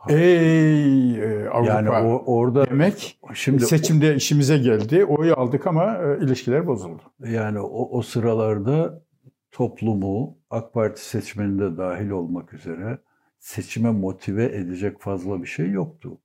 [0.10, 5.06] Ey e, Avrupa yani o, orada demek şimdi seçimde işimize geldi.
[5.06, 7.02] Oyu aldık ama e, ilişkiler bozuldu.
[7.20, 9.04] Yani o, o sıralarda
[9.52, 12.98] toplumu AK Parti seçmeninde dahil olmak üzere
[13.40, 16.18] seçime motive edecek fazla bir şey yoktu.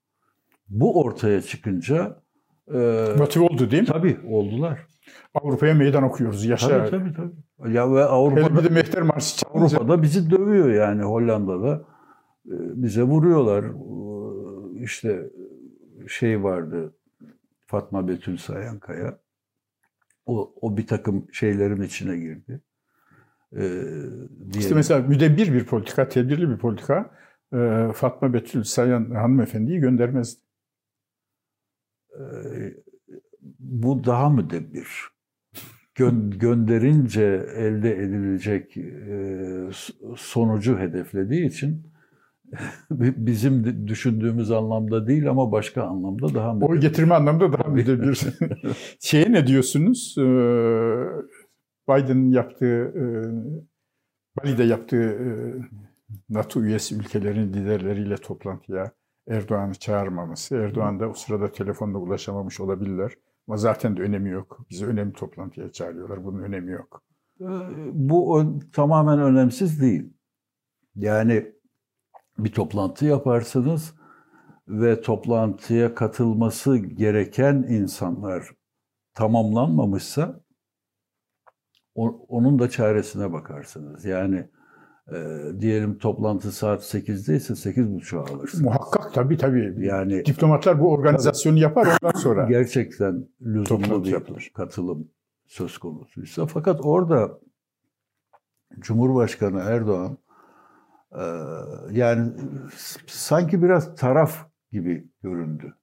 [0.68, 2.22] Bu ortaya çıkınca
[2.74, 3.88] e, motive oldu değil mi?
[3.88, 4.86] Tabii oldular.
[5.34, 6.44] Avrupa'ya meydan okuyoruz.
[6.44, 6.68] Yaşa.
[6.68, 7.74] Tabii tabii tabii.
[7.74, 9.76] Ya ve Avrupa'da bir de Mehter Marşı çalınca.
[9.76, 11.91] Avrupa'da bizi dövüyor yani Hollanda'da.
[12.46, 13.64] E, bize vuruyorlar.
[14.82, 15.30] İşte
[16.08, 16.94] şey vardı
[17.66, 19.18] Fatma Betül Sayankaya.
[20.26, 22.60] O, o bir takım şeylerin içine girdi.
[23.56, 23.82] Ee,
[24.58, 27.10] işte mesela müdebbir bir politika, tedbirli bir politika
[27.52, 30.40] e, Fatma Betül Sayan hanımefendiyi göndermezdi.
[32.18, 32.74] Ee,
[33.58, 34.88] bu daha müdebbir.
[35.96, 39.70] Gö- gönderince elde edilecek e,
[40.16, 41.91] sonucu hedeflediği için
[42.90, 46.70] bizim düşündüğümüz anlamda değil ama başka anlamda daha müdebbir.
[46.70, 48.20] Oy getirme anlamda daha müdebbir.
[49.00, 50.14] Şeye ne diyorsunuz?
[50.18, 50.22] Ee,
[51.88, 53.04] Biden'ın yaptığı, e,
[54.36, 55.26] Bali'de yaptığı e,
[56.30, 58.92] NATO üyesi ülkelerin liderleriyle toplantıya
[59.28, 60.56] Erdoğan'ı çağırmaması.
[60.56, 63.12] Erdoğan da o sırada telefonla ulaşamamış olabilirler.
[63.48, 64.66] Ama zaten de önemi yok.
[64.70, 66.24] Bizi önemli toplantıya çağırıyorlar.
[66.24, 67.02] Bunun önemi yok.
[67.40, 67.44] Ee,
[67.92, 70.12] bu tamamen önemsiz değil.
[70.94, 71.52] Yani
[72.38, 73.94] bir toplantı yaparsınız
[74.68, 78.50] ve toplantıya katılması gereken insanlar
[79.14, 80.40] tamamlanmamışsa
[82.28, 84.04] onun da çaresine bakarsınız.
[84.04, 84.48] Yani
[85.12, 88.64] e, diyelim toplantı saat 8'de ise 8.30'a alırsınız.
[88.64, 89.86] Muhakkak tabii tabii.
[89.86, 92.46] Yani diplomatlar bu organizasyonu tabii, yapar ondan sonra.
[92.48, 94.50] Gerçekten lüzumlu bir yapılır.
[94.54, 95.08] katılım
[95.46, 96.46] söz konusuysa.
[96.46, 97.38] Fakat orada
[98.78, 100.18] Cumhurbaşkanı Erdoğan
[101.90, 102.32] yani
[103.06, 105.74] sanki biraz taraf gibi göründü.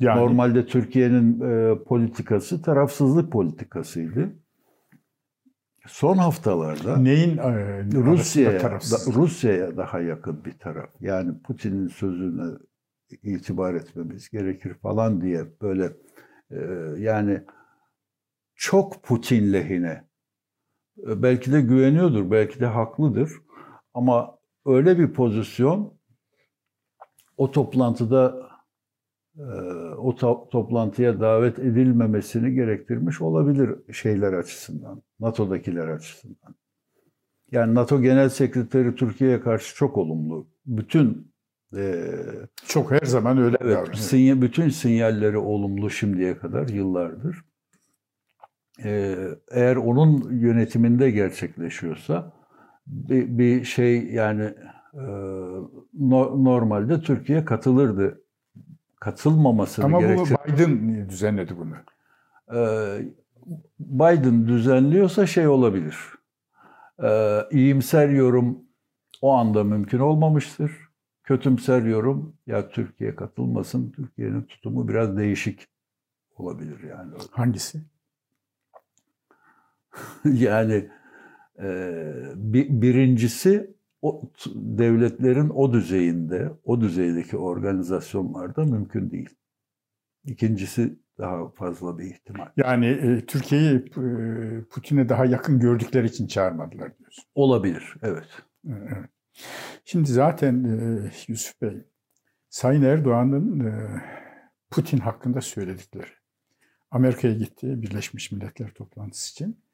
[0.00, 4.32] Yani, Normalde Türkiye'nin e, politikası tarafsızlık politikasıydı
[5.86, 8.78] son haftalarda neyin e, Rusya'ya da,
[9.14, 10.90] Rusya'ya daha yakın bir taraf.
[11.00, 12.58] Yani Putin'in sözüne
[13.22, 15.92] itibar etmemiz gerekir falan diye böyle
[16.50, 16.58] e,
[16.98, 17.42] yani
[18.54, 20.04] çok Putin lehine
[21.06, 23.32] e, belki de güveniyordur, belki de haklıdır
[23.94, 24.35] ama
[24.66, 25.94] öyle bir pozisyon
[27.36, 28.48] o toplantıda
[29.38, 29.42] e,
[29.96, 36.54] o to- toplantıya davet edilmemesini gerektirmiş olabilir şeyler açısından, NATO'dakiler açısından.
[37.52, 40.46] Yani NATO Genel Sekreteri Türkiye'ye karşı çok olumlu.
[40.66, 41.32] Bütün
[41.76, 42.04] e,
[42.66, 43.56] çok her zaman öyle.
[43.60, 47.44] Evet, sinyal, bütün sinyalleri olumlu şimdiye kadar yıllardır.
[48.84, 49.16] E,
[49.50, 52.35] eğer onun yönetiminde gerçekleşiyorsa
[52.86, 54.54] bir, bir şey yani
[54.94, 55.04] e,
[55.94, 58.20] no, normalde Türkiye katılırdı
[59.00, 60.36] katılmamasını Ama gerektir.
[60.44, 61.74] Ama Biden düzenledi bunu.
[62.58, 63.02] Ee,
[63.78, 65.96] Biden düzenliyorsa şey olabilir.
[67.02, 68.58] Ee, iyimser yorum
[69.22, 70.72] o anda mümkün olmamıştır.
[71.24, 75.68] Kötümser yorum ya Türkiye katılmasın, Türkiye'nin tutumu biraz değişik
[76.36, 77.12] olabilir yani.
[77.30, 77.80] Hangisi?
[80.24, 80.90] yani e,
[82.82, 89.30] birincisi o devletlerin o düzeyinde, o düzeydeki organizasyonlarda mümkün değil.
[90.24, 92.48] İkincisi daha fazla bir ihtimal.
[92.56, 97.24] Yani e, Türkiye'yi e, Putin'e daha yakın gördükleri için çağırmadılar diyorsun.
[97.34, 98.28] Olabilir, evet.
[98.68, 99.10] evet.
[99.84, 101.84] Şimdi zaten e, Yusuf Bey,
[102.48, 104.02] Sayın Erdoğan'ın e,
[104.70, 106.10] Putin hakkında söyledikleri.
[106.90, 109.65] Amerika'ya gitti Birleşmiş Milletler toplantısı için.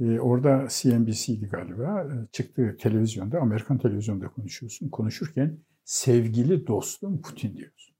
[0.00, 2.02] E, orada CNBC'di galiba.
[2.02, 4.88] E, çıktığı televizyonda, Amerikan televizyonda konuşuyorsun.
[4.88, 7.96] Konuşurken sevgili dostum Putin diyorsun.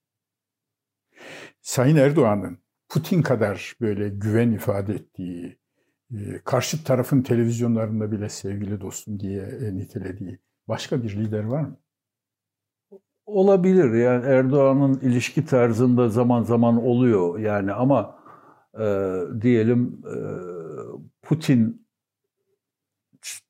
[1.60, 5.58] Sayın Erdoğan'ın Putin kadar böyle güven ifade ettiği,
[6.10, 11.76] e, karşı tarafın televizyonlarında bile sevgili dostum diye e, nitelediği başka bir lider var mı?
[13.26, 13.92] Olabilir.
[13.94, 18.18] Yani Erdoğan'ın ilişki tarzında zaman zaman oluyor yani ama
[18.74, 18.84] e,
[19.40, 20.16] diyelim e,
[21.22, 21.85] Putin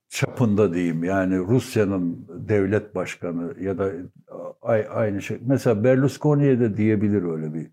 [0.09, 3.93] çapında diyeyim yani Rusya'nın devlet başkanı ya da
[4.91, 5.39] aynı şey.
[5.47, 7.71] Mesela Berlusconi'ye de diyebilir öyle bir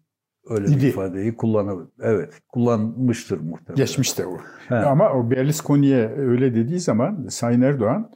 [0.49, 1.89] öyle bir ifadeyi kullanabilir.
[2.01, 3.75] Evet, kullanmıştır muhtemelen.
[3.75, 4.37] Geçmişte o.
[4.67, 4.75] He.
[4.75, 8.11] Ama o Berlusconi'ye öyle dediği zaman Sayın Erdoğan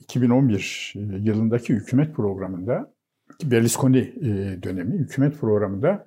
[0.00, 2.94] 2011 yılındaki hükümet programında
[3.44, 4.14] Berlusconi
[4.62, 6.06] dönemi hükümet programında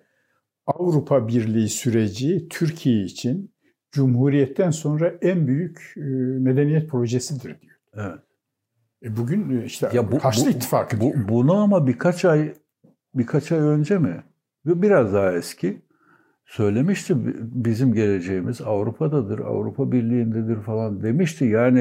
[0.68, 3.55] Avrupa Birliği süreci Türkiye için
[3.96, 6.00] Cumhuriyet'ten sonra en büyük e,
[6.40, 7.76] medeniyet projesidir diyor.
[7.94, 8.20] Evet.
[9.04, 11.28] E bugün e, işte ya bu, Haçlı bu, İttifakı bu, diyor.
[11.30, 12.54] Bunu ama birkaç ay
[13.14, 14.24] birkaç ay önce mi?
[14.66, 15.82] Biraz daha eski
[16.46, 21.46] söylemişti bizim geleceğimiz Avrupa'dadır, Avrupa Birliği'ndedir falan demişti.
[21.46, 21.80] Yani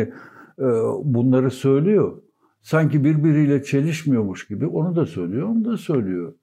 [0.59, 0.65] e,
[1.05, 2.23] bunları söylüyor.
[2.63, 6.35] Sanki birbiriyle çelişmiyormuş gibi onu da söylüyor, onu da söylüyor.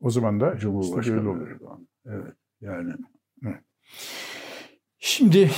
[0.00, 1.60] O zaman da Cumhurbaşkanı işte oluyor.
[2.06, 2.34] Evet.
[2.60, 2.92] Yani.
[3.44, 3.60] Evet.
[5.06, 5.50] Şimdi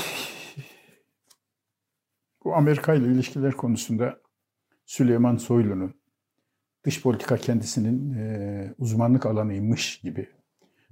[2.45, 4.21] bu Amerika ile ilişkiler konusunda
[4.87, 5.95] Süleyman Soylu'nun
[6.85, 10.29] dış politika kendisinin e, uzmanlık alanıymış gibi,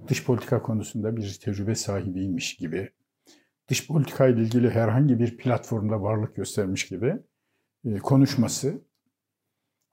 [0.09, 2.91] dış politika konusunda bir tecrübe sahibiymiş gibi,
[3.69, 7.15] dış politika ile ilgili herhangi bir platformda varlık göstermiş gibi
[7.85, 8.83] e, konuşması,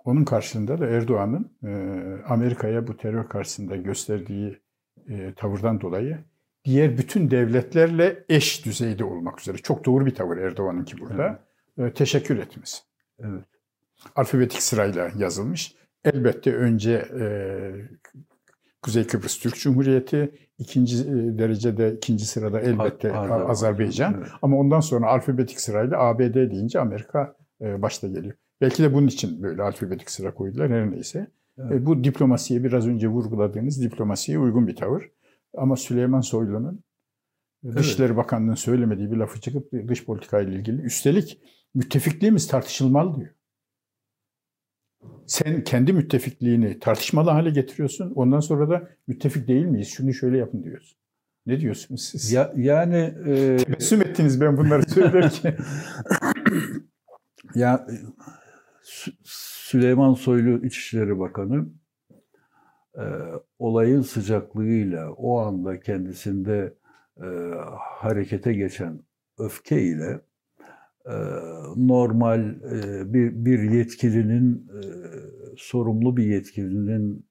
[0.05, 1.71] onun karşılığında da Erdoğan'ın e,
[2.23, 4.59] Amerika'ya bu terör karşısında gösterdiği
[5.07, 6.30] e, tavırdan dolayı
[6.65, 9.57] diğer bütün devletlerle eş düzeyde olmak üzere.
[9.57, 11.39] Çok doğru bir tavır Erdoğan'ınki burada.
[11.77, 11.95] Evet.
[11.95, 12.77] Teşekkür etmesi.
[13.19, 13.43] Evet.
[14.15, 15.75] Alfabetik sırayla yazılmış.
[16.03, 17.25] Elbette önce e,
[18.81, 23.49] Kuzey Kıbrıs Türk Cumhuriyeti, ikinci e, derecede ikinci sırada elbette Azerbaycan.
[23.49, 24.15] Azerbaycan.
[24.17, 24.27] Evet.
[24.41, 28.35] Ama ondan sonra alfabetik sırayla ABD deyince Amerika e, başta geliyor.
[28.61, 31.27] Belki de bunun için böyle alfabetik sıra koydular her neyse.
[31.57, 31.71] Evet.
[31.71, 35.11] E, bu diplomasiye biraz önce vurguladığınız diplomasiye uygun bir tavır.
[35.57, 36.83] Ama Süleyman Soylu'nun
[37.65, 37.77] evet.
[37.77, 40.81] Dışişleri Bakanlığı'nın söylemediği bir lafı çıkıp dış politika ile ilgili.
[40.81, 41.41] Üstelik
[41.73, 43.31] müttefikliğimiz tartışılmalı diyor.
[45.27, 48.11] Sen kendi müttefikliğini tartışmalı hale getiriyorsun.
[48.15, 49.87] Ondan sonra da müttefik değil miyiz?
[49.87, 50.97] Şunu şöyle yapın diyorsun.
[51.45, 52.31] Ne diyorsunuz siz?
[52.31, 53.57] Ya, yani e...
[53.57, 55.57] tebessüm ettiniz ben bunları söylerken.
[57.55, 57.87] ya
[59.23, 61.67] Süleyman Soylu İçişleri Bakanı
[62.97, 63.05] e,
[63.59, 66.73] olayın sıcaklığıyla o anda kendisinde
[67.17, 67.27] e,
[67.79, 68.99] harekete geçen
[69.37, 70.21] öfkeyle
[71.05, 71.15] e,
[71.75, 74.81] normal e, bir, bir yetkilinin e,
[75.57, 77.25] sorumlu bir yetkilinin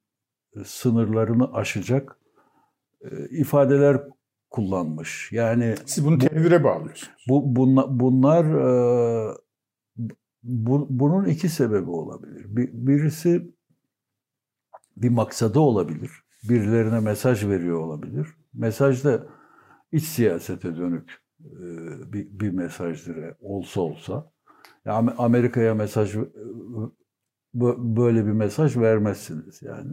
[0.65, 2.17] sınırlarını aşacak
[3.31, 4.01] ifadeler
[4.51, 5.33] kullanmış.
[5.33, 7.25] Yani siz bunu tevhire bağlıyorsunuz.
[7.29, 8.47] Bu bunlar, bunlar
[10.43, 12.47] bu, bunun iki sebebi olabilir.
[12.49, 13.55] Bir, birisi
[15.03, 16.11] bir maksadı olabilir.
[16.49, 18.29] Birilerine mesaj veriyor olabilir.
[18.55, 19.27] Mesaj da
[19.93, 21.63] iç siyasete dönük e,
[22.13, 24.33] bir, bir mesajdır olsa olsa.
[24.85, 26.21] Yani Amerika'ya mesaj e,
[27.79, 29.93] böyle bir mesaj vermezsiniz yani.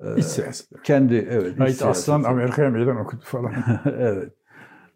[0.00, 0.82] E, İç siyaset.
[0.82, 1.58] Kendi evet.
[1.58, 3.52] Hayır Aslan Amerika'ya meydan okudu falan.
[3.84, 4.32] evet.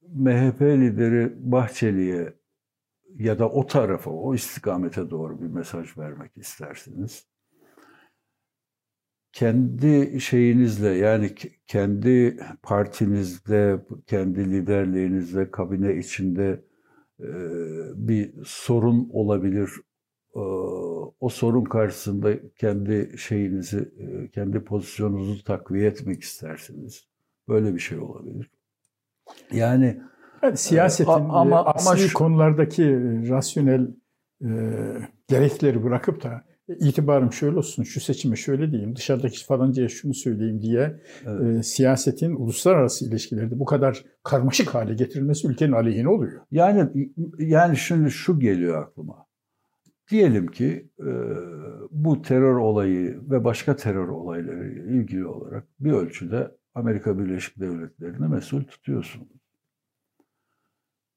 [0.09, 2.34] MHP lideri Bahçeli'ye
[3.18, 7.26] ya da o tarafa, o istikamete doğru bir mesaj vermek istersiniz
[9.32, 11.34] kendi şeyinizle yani
[11.66, 16.64] kendi partinizde, kendi liderliğinizde, kabine içinde
[17.94, 19.70] bir sorun olabilir.
[21.20, 23.92] O sorun karşısında kendi şeyinizi,
[24.34, 27.08] kendi pozisyonunuzu takviye etmek istersiniz.
[27.48, 28.50] Böyle bir şey olabilir.
[29.52, 30.02] Yani,
[30.43, 32.84] yani siyasetin ama, asli ama şu, konulardaki
[33.28, 33.88] rasyonel
[34.45, 34.51] e,
[35.28, 41.01] gerekleri bırakıp da itibarım şöyle olsun, şu seçime şöyle diyeyim, dışarıdaki falancaya şunu söyleyeyim diye
[41.26, 41.59] evet.
[41.59, 46.40] e, siyasetin uluslararası ilişkilerde bu kadar karmaşık hale getirilmesi ülkenin aleyhine oluyor.
[46.51, 49.26] Yani yani şimdi şu geliyor aklıma.
[50.11, 51.11] Diyelim ki e,
[51.90, 58.64] bu terör olayı ve başka terör olayları ilgili olarak bir ölçüde Amerika Birleşik Devletleri'ni mesul
[58.64, 59.41] tutuyorsunuz.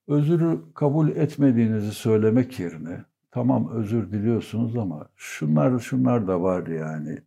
[0.07, 7.17] Özürü kabul etmediğinizi söylemek yerine tamam özür diliyorsunuz ama şunlar şunlar da var yani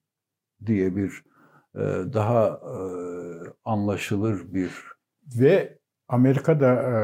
[0.67, 1.23] diye bir
[1.75, 1.81] e,
[2.13, 2.77] daha e,
[3.65, 4.71] anlaşılır bir
[5.41, 6.95] ve Amerika'da e,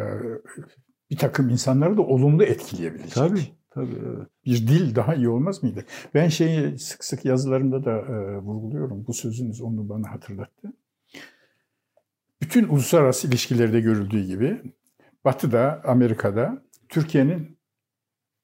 [1.10, 3.14] bir takım insanları da olumlu etkileyebilecek.
[3.14, 3.48] Tabii.
[3.70, 4.28] Tabii evet.
[4.44, 5.84] Bir dil daha iyi olmaz mıydı?
[6.14, 8.02] Ben şeyi sık sık yazılarımda da
[8.40, 9.04] vurguluyorum.
[9.06, 10.72] Bu sözünüz onu bana hatırlattı.
[12.42, 14.60] Bütün uluslararası ilişkilerde görüldüğü gibi
[15.24, 17.58] Batı'da, Amerika'da Türkiye'nin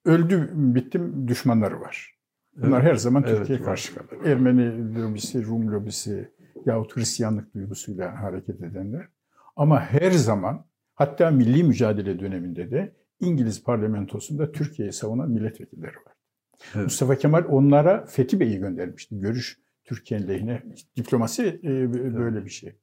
[0.04, 2.14] öldü bittim düşmanları var.
[2.56, 4.24] Bunlar evet, her zaman evet, Türkiye'ye karşı kalır.
[4.24, 6.30] Ermeni lobisi, Rum lobisi
[6.66, 9.08] yahut Hristiyanlık duygusuyla hareket edenler.
[9.56, 16.14] Ama her zaman hatta milli mücadele döneminde de İngiliz parlamentosunda Türkiye'yi savunan milletvekilleri var.
[16.74, 16.84] Evet.
[16.84, 19.18] Mustafa Kemal onlara Fethi Bey'i göndermişti.
[19.18, 20.62] Görüş Türkiye'nin lehine.
[20.96, 22.44] Diplomasi e, böyle evet.
[22.44, 22.76] bir şey.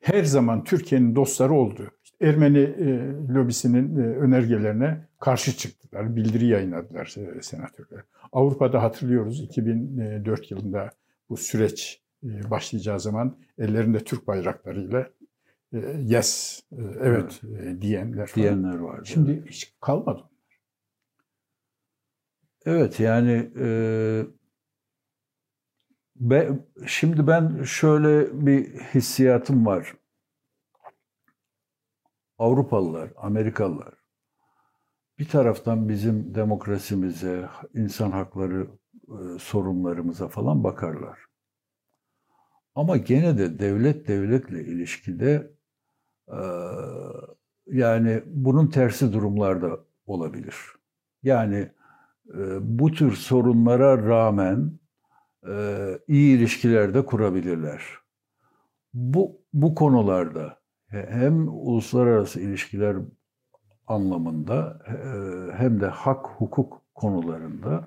[0.00, 1.90] Her zaman Türkiye'nin dostları oldu.
[2.22, 6.16] Ermeni e, lobisinin e, önergelerine karşı çıktılar.
[6.16, 8.02] Bildiri yayınladılar e, senatörler.
[8.32, 10.90] Avrupa'da hatırlıyoruz 2004 yılında
[11.30, 15.10] bu süreç başlayacağı zaman ellerinde Türk bayraklarıyla
[15.98, 17.80] yes, evet, evet.
[17.80, 18.46] Diyenler falan.
[18.46, 19.02] Diyenler vardı.
[19.06, 20.22] Şimdi hiç kalmadı.
[22.66, 23.66] Evet yani e,
[26.16, 26.48] be,
[26.86, 29.94] şimdi ben şöyle bir hissiyatım var.
[32.42, 33.94] Avrupalılar, Amerikalılar
[35.18, 38.66] bir taraftan bizim demokrasimize, insan hakları
[39.08, 41.18] e, sorunlarımıza falan bakarlar.
[42.74, 45.52] Ama gene de devlet devletle ilişkide
[46.28, 46.40] e,
[47.66, 50.56] yani bunun tersi durumlarda olabilir.
[51.22, 51.68] Yani
[52.34, 54.78] e, bu tür sorunlara rağmen
[56.08, 57.82] iyi ilişkiler de kurabilirler.
[58.94, 60.61] Bu, bu konularda
[60.92, 62.96] hem uluslararası ilişkiler
[63.86, 64.92] anlamında e,
[65.56, 67.84] hem de hak hukuk konularında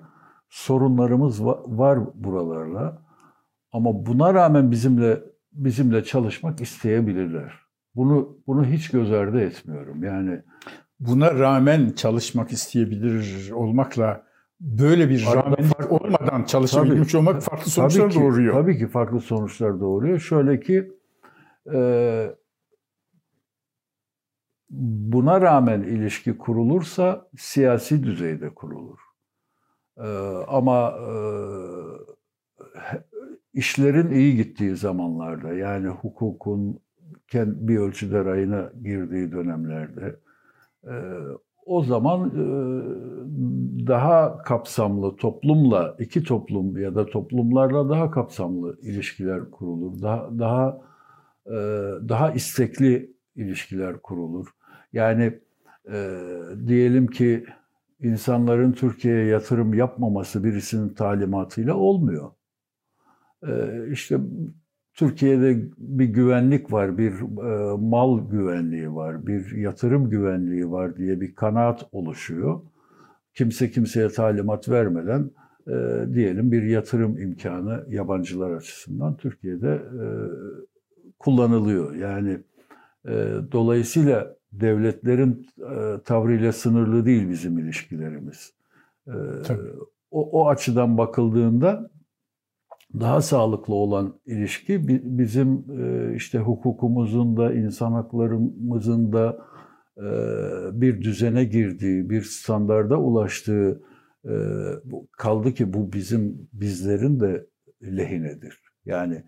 [0.48, 3.02] sorunlarımız var buralarla.
[3.72, 5.20] Ama buna rağmen bizimle
[5.52, 7.52] bizimle çalışmak isteyebilirler.
[7.94, 10.04] Bunu bunu hiç göz ardı etmiyorum.
[10.04, 10.42] Yani
[11.00, 14.22] buna rağmen çalışmak isteyebilir olmakla
[14.60, 18.54] böyle bir rağmenlik olmadan çalışabilmiş tabii, olmak farklı sonuçlar tabii ki, doğuruyor.
[18.54, 20.18] Tabii ki farklı sonuçlar doğuruyor.
[20.18, 20.92] Şöyle ki
[21.74, 21.78] e,
[24.70, 28.98] buna rağmen ilişki kurulursa siyasi düzeyde kurulur.
[29.98, 30.08] E,
[30.48, 31.10] ama e,
[33.54, 36.80] işlerin iyi gittiği zamanlarda yani hukukun
[37.34, 40.16] bir ölçüde rayına girdiği dönemlerde
[40.84, 40.94] e,
[41.66, 42.46] o zaman e,
[43.86, 50.02] daha kapsamlı toplumla iki toplum ya da toplumlarla daha kapsamlı ilişkiler kurulur.
[50.02, 50.80] Daha daha
[51.46, 51.56] e,
[52.08, 54.46] daha istekli ilişkiler kurulur.
[54.96, 55.32] Yani
[56.66, 57.44] diyelim ki
[58.00, 62.30] insanların Türkiye'ye yatırım yapmaması birisinin talimatıyla olmuyor.
[63.90, 64.18] İşte
[64.94, 71.34] Türkiye'de bir güvenlik var, bir e, mal güvenliği var, bir yatırım güvenliği var diye bir
[71.34, 72.60] kanaat oluşuyor.
[73.34, 75.30] Kimse kimseye talimat vermeden
[75.68, 80.04] e, diyelim bir yatırım imkanı yabancılar açısından Türkiye'de e,
[81.18, 81.94] kullanılıyor.
[81.94, 82.38] Yani
[83.08, 83.12] e,
[83.52, 88.52] dolayısıyla devletlerin e, tavrıyla sınırlı değil bizim ilişkilerimiz.
[89.06, 89.12] E,
[90.10, 91.90] o, o açıdan bakıldığında
[93.00, 94.88] daha sağlıklı olan ilişki
[95.18, 99.46] bizim e, işte hukukumuzun da insan haklarımızın da
[100.72, 103.82] bir düzene girdiği, bir standarda ulaştığı
[105.18, 107.46] kaldı ki bu bizim bizlerin de
[107.82, 108.62] lehinedir.
[108.84, 109.24] Yani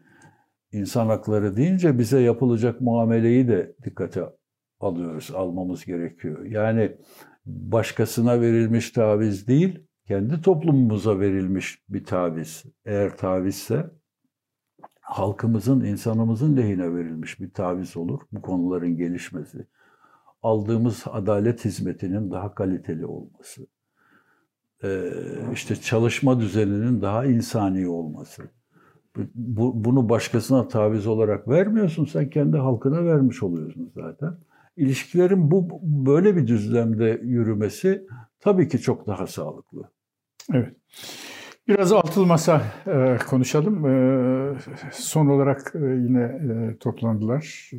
[0.73, 4.23] insan hakları deyince bize yapılacak muameleyi de dikkate
[4.81, 6.45] alıyoruz, almamız gerekiyor.
[6.45, 6.97] Yani
[7.47, 13.91] başkasına verilmiş taviz değil, kendi toplumumuza verilmiş bir taviz, eğer tavizse
[15.01, 19.67] halkımızın, insanımızın lehine verilmiş bir taviz olur bu konuların gelişmesi.
[20.43, 23.67] Aldığımız adalet hizmetinin daha kaliteli olması,
[25.53, 28.43] işte çalışma düzeninin daha insani olması.
[29.35, 34.39] Bu, bunu başkasına taviz olarak vermiyorsun, sen kendi halkına vermiş oluyorsun zaten.
[34.79, 38.07] İlişkilerin bu böyle bir düzlemde yürümesi
[38.41, 39.91] tabii ki çok daha sağlıklı.
[40.53, 40.77] Evet.
[41.69, 43.87] Biraz altılı masa e, konuşalım.
[43.87, 44.59] E,
[44.93, 47.71] son olarak e, yine e, toplandılar.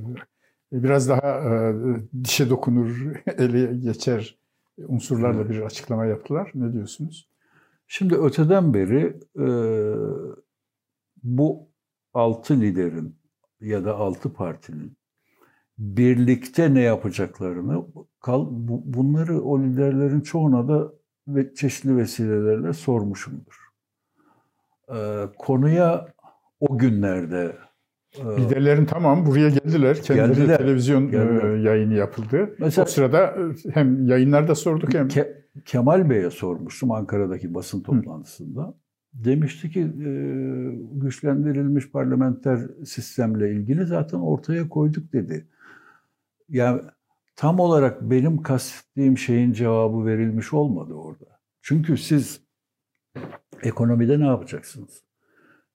[0.74, 1.76] E, biraz daha e,
[2.24, 4.38] dişe dokunur, ele geçer
[4.78, 6.52] unsurlarla bir açıklama yaptılar.
[6.56, 7.30] Ne diyorsunuz?
[7.88, 9.48] Şimdi öteden beri e,
[11.24, 11.70] bu
[12.14, 13.16] altı liderin
[13.62, 14.99] ya da altı partinin
[15.80, 17.86] birlikte ne yapacaklarını,
[18.22, 20.94] kal, bu, bunları o liderlerin çoğuna da
[21.28, 23.70] ve çeşitli vesilelerle sormuşumdur.
[24.96, 26.08] Ee, konuya
[26.60, 27.56] o günlerde
[28.18, 30.02] e, Liderlerin tamam buraya geldiler.
[30.02, 31.56] Kendileri geldiler, televizyon e, geldiler.
[31.56, 32.56] yayını yapıldı.
[32.60, 35.08] Mesela, o sırada e, hem yayınlarda sorduk hem...
[35.08, 38.62] Ke, Kemal Bey'e sormuştum Ankara'daki basın toplantısında.
[38.62, 38.74] Hı.
[39.14, 39.92] Demişti ki
[40.94, 45.48] güçlendirilmiş parlamenter sistemle ilgili zaten ortaya koyduk dedi.
[46.50, 46.82] Yani
[47.36, 51.40] tam olarak benim kastettiğim şeyin cevabı verilmiş olmadı orada.
[51.62, 52.42] Çünkü siz
[53.64, 55.04] ekonomide ne yapacaksınız?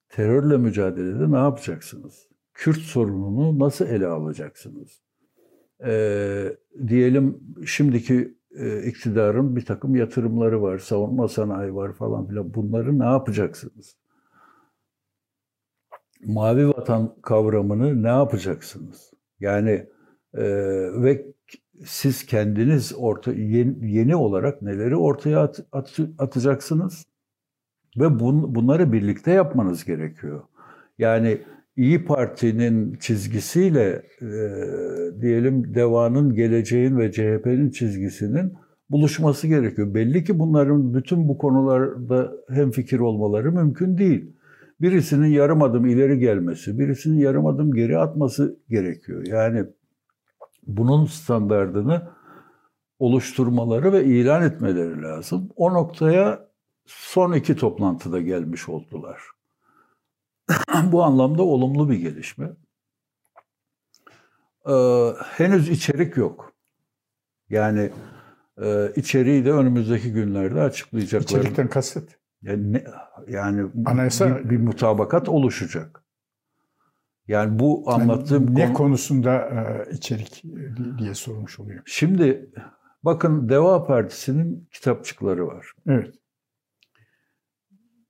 [0.09, 2.27] Terörle mücadelede ne yapacaksınız?
[2.53, 5.01] Kürt sorununu nasıl ele alacaksınız?
[5.85, 6.57] Ee,
[6.87, 12.53] diyelim şimdiki e, iktidarın bir takım yatırımları var, savunma sanayi var falan filan.
[12.53, 13.97] Bunları ne yapacaksınız?
[16.25, 19.11] Mavi vatan kavramını ne yapacaksınız?
[19.39, 19.89] Yani
[21.03, 21.25] ve
[21.85, 27.05] siz kendiniz orta yeni, yeni olarak neleri ortaya at, at, atacaksınız
[27.97, 30.43] ve bun, bunları birlikte yapmanız gerekiyor.
[30.97, 31.41] Yani
[31.77, 34.27] İyi Parti'nin çizgisiyle e,
[35.21, 38.53] diyelim Deva'nın, Geleceğin ve CHP'nin çizgisinin
[38.89, 39.93] buluşması gerekiyor.
[39.93, 44.31] Belli ki bunların bütün bu konularda hem fikir olmaları mümkün değil.
[44.81, 49.25] Birisinin yarım adım ileri gelmesi, birisinin yarım adım geri atması gerekiyor.
[49.27, 49.65] Yani
[50.67, 52.09] bunun standardını
[52.99, 55.49] oluşturmaları ve ilan etmeleri lazım.
[55.55, 56.49] O noktaya
[56.85, 59.21] son iki toplantıda gelmiş oldular.
[60.91, 62.51] Bu anlamda olumlu bir gelişme.
[64.69, 64.73] Ee,
[65.19, 66.53] henüz içerik yok.
[67.49, 67.91] Yani
[68.61, 71.39] e, içeriği de önümüzdeki günlerde açıklayacaklar.
[71.39, 72.19] İçerikten kastet.
[72.41, 72.83] Yani,
[73.27, 74.39] yani Anayasa...
[74.39, 76.04] bir, bir mutabakat oluşacak.
[77.27, 78.73] Yani bu anlattığım yani ne konu...
[78.73, 80.43] konusunda e, içerik
[80.97, 81.81] diye sormuş oluyor.
[81.85, 82.51] Şimdi
[83.03, 85.71] bakın Deva Partisi'nin kitapçıkları var.
[85.87, 86.15] Evet.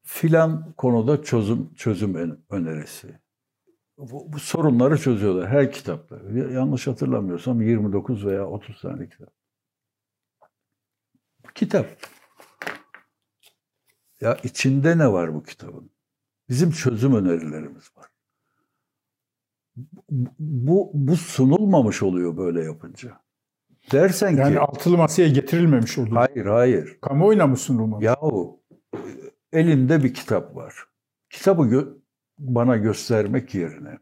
[0.03, 3.20] filan konuda çözüm çözüm önerisi.
[3.97, 6.16] Bu, bu sorunları çözüyorlar her kitapta.
[6.34, 9.34] Yanlış hatırlamıyorsam 29 veya 30 tane kitap.
[11.55, 11.86] Kitap.
[14.22, 15.91] Ya içinde ne var bu kitabın?
[16.49, 18.14] Bizim çözüm önerilerimiz var.
[20.40, 23.22] Bu, bu sunulmamış oluyor böyle yapınca.
[23.92, 24.60] Dersen yani ki...
[24.60, 26.16] altılı masaya getirilmemiş oluyor.
[26.16, 26.98] Hayır, hayır.
[27.02, 28.06] Kamuoyuna mı sunulmamış?
[28.06, 28.62] Yahu
[29.54, 30.86] elinde bir kitap var.
[31.30, 31.98] Kitabı gö-
[32.40, 34.00] bana göstermek yerine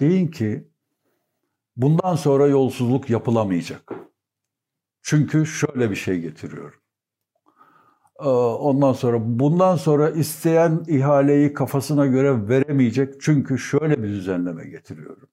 [0.00, 0.68] deyin ki
[1.76, 3.92] bundan sonra yolsuzluk yapılamayacak.
[5.02, 6.80] Çünkü şöyle bir şey getiriyor.
[8.20, 15.28] Ee, ondan sonra bundan sonra isteyen ihaleyi kafasına göre veremeyecek çünkü şöyle bir düzenleme getiriyorum.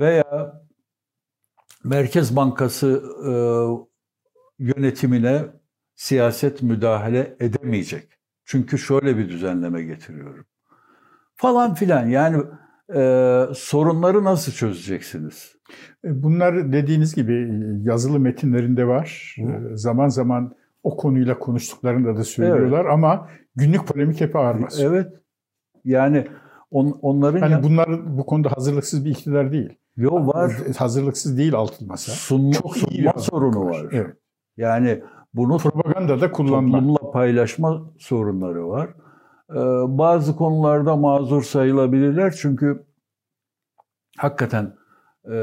[0.00, 0.60] Veya
[1.84, 3.32] Merkez Bankası e,
[4.58, 5.46] yönetimine
[5.94, 8.08] siyaset müdahale edemeyecek.
[8.44, 10.46] Çünkü şöyle bir düzenleme getiriyorum.
[11.36, 12.42] Falan filan yani
[12.94, 13.02] e,
[13.54, 15.56] sorunları nasıl çözeceksiniz?
[16.04, 17.50] E, bunlar dediğiniz gibi
[17.82, 19.36] yazılı metinlerinde var.
[19.38, 19.78] Hı.
[19.78, 22.92] Zaman zaman o konuyla konuştuklarında da söylüyorlar evet.
[22.92, 24.94] ama günlük polemik hep ağır basıyor.
[24.94, 25.12] Evet.
[25.84, 26.26] Yani
[26.70, 27.40] on, onların...
[27.40, 27.62] Hani ya...
[27.62, 29.78] bunlar bu konuda hazırlıksız bir iktidar değil.
[29.96, 30.52] Yo var.
[30.78, 32.12] Hazırlıksız değil altılı masa.
[32.12, 33.84] Sunma, Çok sunma sorunu var.
[33.84, 33.88] var.
[33.92, 34.16] Evet.
[34.56, 35.02] Yani
[35.34, 36.78] bunu propaganda da kullanma.
[36.78, 38.88] Toplumla paylaşma sorunları var.
[39.50, 39.54] Ee,
[39.98, 42.86] bazı konularda mazur sayılabilirler çünkü
[44.18, 44.74] hakikaten
[45.24, 45.36] e,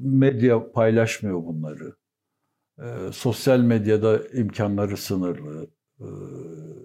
[0.00, 1.99] medya paylaşmıyor bunları.
[2.80, 5.66] E, sosyal medyada imkanları sınırlı.
[6.00, 6.06] E,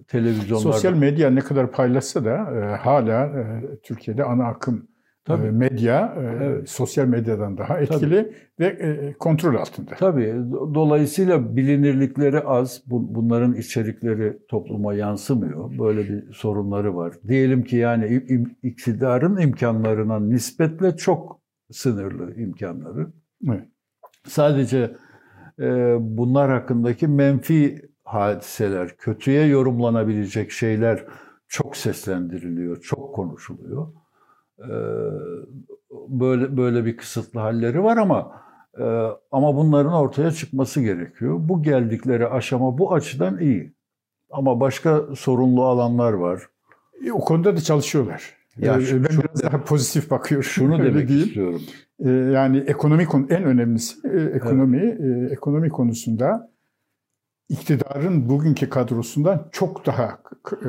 [0.08, 0.74] televizyonlarda...
[0.74, 4.88] Sosyal medya ne kadar paylaşsa da e, hala e, Türkiye'de ana akım
[5.26, 5.52] Tabii.
[5.52, 6.70] medya evet.
[6.70, 8.78] sosyal medyadan daha etkili Tabii.
[8.80, 9.92] ve kontrol altında.
[9.96, 10.36] Tabii.
[10.52, 12.82] Dolayısıyla bilinirlikleri az.
[12.88, 15.80] Bunların içerikleri topluma yansımıyor.
[15.80, 17.14] Böyle bir sorunları var.
[17.28, 18.24] Diyelim ki yani
[18.64, 21.42] iktidarın imkanlarına nispetle çok
[21.72, 23.08] sınırlı imkanları.
[23.50, 23.66] Evet.
[24.28, 24.96] Sadece
[26.00, 31.06] bunlar hakkındaki menfi hadiseler, kötüye yorumlanabilecek şeyler
[31.48, 33.88] çok seslendiriliyor, çok konuşuluyor.
[34.60, 34.66] Ee,
[36.10, 38.42] böyle böyle bir kısıtlı halleri var ama
[38.80, 38.84] e,
[39.32, 41.36] ama bunların ortaya çıkması gerekiyor.
[41.40, 43.74] Bu geldikleri aşama bu açıdan iyi.
[44.30, 46.50] Ama başka sorunlu alanlar var.
[47.06, 48.34] E, o konuda da çalışıyorlar.
[48.58, 50.44] Ya ee, ben biraz daha pozitif bakıyorum.
[50.44, 51.62] Şunu demek istiyorum.
[52.00, 55.32] Ee, yani ekonomi konu en önemlisi e, ekonomi evet.
[55.32, 56.52] ekonomi konusunda
[57.50, 60.20] iktidarın bugünkü kadrosundan çok daha
[60.62, 60.68] e,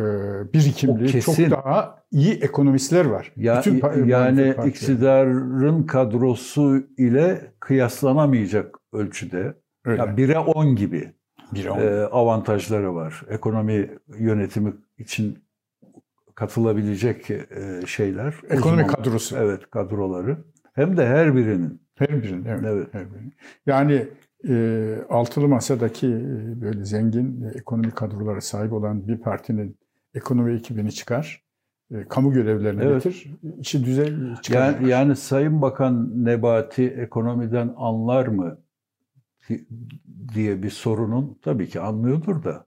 [0.53, 3.33] birikimli, çok daha iyi ekonomistler var.
[3.37, 9.55] Ya, Bütün yani iktidarın kadrosu ile kıyaslanamayacak ölçüde.
[9.85, 10.03] Öyle.
[10.03, 11.13] Ya 1'e 10 gibi
[11.55, 11.81] 1'e 10.
[11.81, 13.23] E, avantajları var.
[13.29, 15.39] Ekonomi yönetimi için
[16.35, 17.47] katılabilecek e,
[17.87, 18.35] şeyler.
[18.51, 19.37] Ekonomi uzman, kadrosu.
[19.37, 20.39] Evet, kadroları.
[20.77, 21.81] Hem de her birinin.
[21.95, 22.65] Her birinin, evet.
[22.65, 22.89] evet.
[22.93, 23.35] Her birinin.
[23.67, 24.09] Yani
[24.49, 29.77] e, altılı masadaki e, böyle zengin e, ekonomi kadrolara sahip olan bir partinin
[30.15, 31.43] ekonomi ekibini çıkar,
[31.91, 33.05] e, kamu görevlerini evet.
[33.05, 34.13] getir, işi düze
[34.43, 34.75] çıkar.
[34.75, 38.59] Yani, yani Sayın Bakan Nebati ekonomiden anlar mı
[40.35, 42.67] diye bir sorunun tabii ki anlıyordur da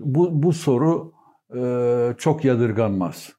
[0.00, 1.12] bu, bu soru
[1.56, 3.32] e, çok yadırganmaz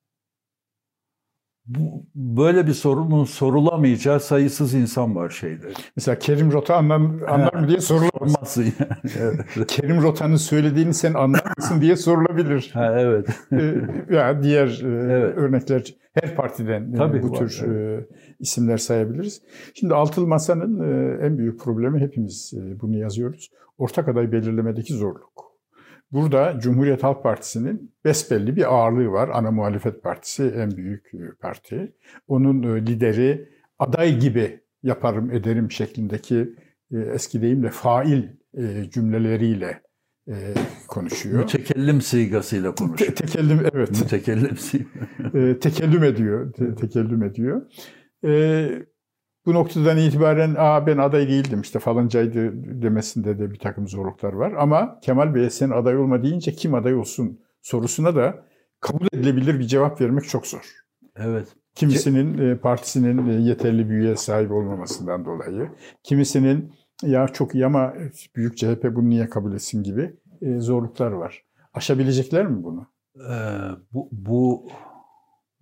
[1.67, 5.67] bu, böyle bir sorunun sorulamayacağı sayısız insan var şeyde.
[5.95, 8.57] Mesela Kerim Rota anlar, anlar mı diye sorulamaz.
[8.57, 8.73] yani.
[9.19, 9.67] Evet.
[9.67, 12.69] Kerim Rota'nın söylediğini sen anlar mısın diye sorulabilir.
[12.73, 13.27] Ha, evet.
[13.51, 13.75] Ee,
[14.15, 15.37] ya diğer e, evet.
[15.37, 18.09] örnekler her partiden e, Tabii bu var, tür evet.
[18.39, 19.41] isimler sayabiliriz.
[19.73, 20.79] Şimdi Altılı Masa'nın
[21.21, 23.51] en büyük problemi hepimiz bunu yazıyoruz.
[23.77, 25.54] Ortak aday belirlemedeki zorluk.
[26.15, 29.29] Burada Cumhuriyet Halk Partisi'nin besbelli bir ağırlığı var.
[29.33, 31.95] Ana muhalefet partisi en büyük e, parti.
[32.27, 33.49] Onun e, lideri
[33.79, 36.55] aday gibi yaparım ederim şeklindeki
[36.91, 38.23] e, eski deyimle fail
[38.91, 39.81] cümleleriyle
[40.87, 41.39] konuşuyor.
[41.39, 43.11] Mütekellim sigasıyla konuşuyor.
[43.11, 43.89] Te- tekellim evet.
[44.01, 44.55] Mütekellim
[45.59, 46.53] tekellüm ediyor.
[46.53, 47.61] Te- tekellüm ediyor.
[49.45, 54.53] Bu noktadan itibaren Aa, ben aday değildim işte falancaydı demesinde de bir takım zorluklar var.
[54.57, 58.45] Ama Kemal Bey'e sen aday olma deyince kim aday olsun sorusuna da
[58.79, 60.71] kabul edilebilir bir cevap vermek çok zor.
[61.15, 61.47] Evet.
[61.75, 65.69] Kimisinin e, partisinin e, yeterli büyüye sahip olmamasından dolayı,
[66.03, 66.73] kimisinin
[67.03, 67.93] ya çok iyi ama
[68.35, 71.45] büyük CHP bunu niye kabul etsin gibi e, zorluklar var.
[71.73, 72.87] Aşabilecekler mi bunu?
[73.15, 73.31] Ee,
[73.93, 74.67] bu, bu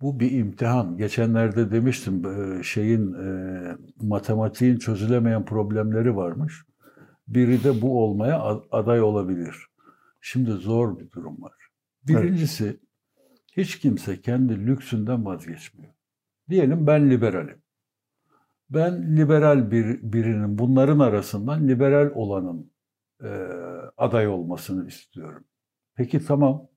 [0.04, 0.96] bu bir imtihan.
[0.96, 2.22] Geçenlerde demiştim
[2.64, 6.64] şeyin e, matematiğin çözülemeyen problemleri varmış.
[7.28, 9.66] Biri de bu olmaya aday olabilir.
[10.20, 11.52] Şimdi zor bir durum var.
[12.08, 12.80] Birincisi
[13.56, 15.92] hiç kimse kendi lüksünden vazgeçmiyor.
[16.48, 17.62] Diyelim ben liberalim.
[18.70, 22.72] Ben liberal bir birinin bunların arasından liberal olanın
[23.22, 23.28] e,
[23.96, 25.44] aday olmasını istiyorum.
[25.96, 26.68] Peki tamam.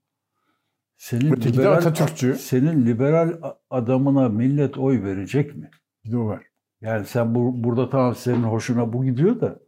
[0.98, 2.34] Senin Öteki de liberal, Atatürkçü.
[2.34, 5.70] senin liberal adamına millet oy verecek mi?
[6.04, 6.46] Bir de o var.
[6.80, 9.58] Yani sen bu, burada tamam senin hoşuna bu gidiyor da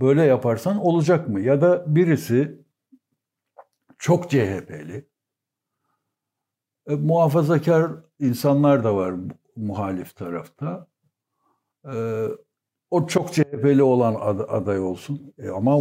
[0.00, 1.40] böyle yaparsan olacak mı?
[1.40, 2.58] Ya da birisi
[3.98, 5.08] çok CHP'li.
[6.86, 9.14] E, muhafazakar insanlar da var
[9.56, 10.86] muhalif tarafta.
[11.92, 12.26] E,
[12.94, 15.34] o çok CHP'li olan ad- aday olsun.
[15.38, 15.78] E, ama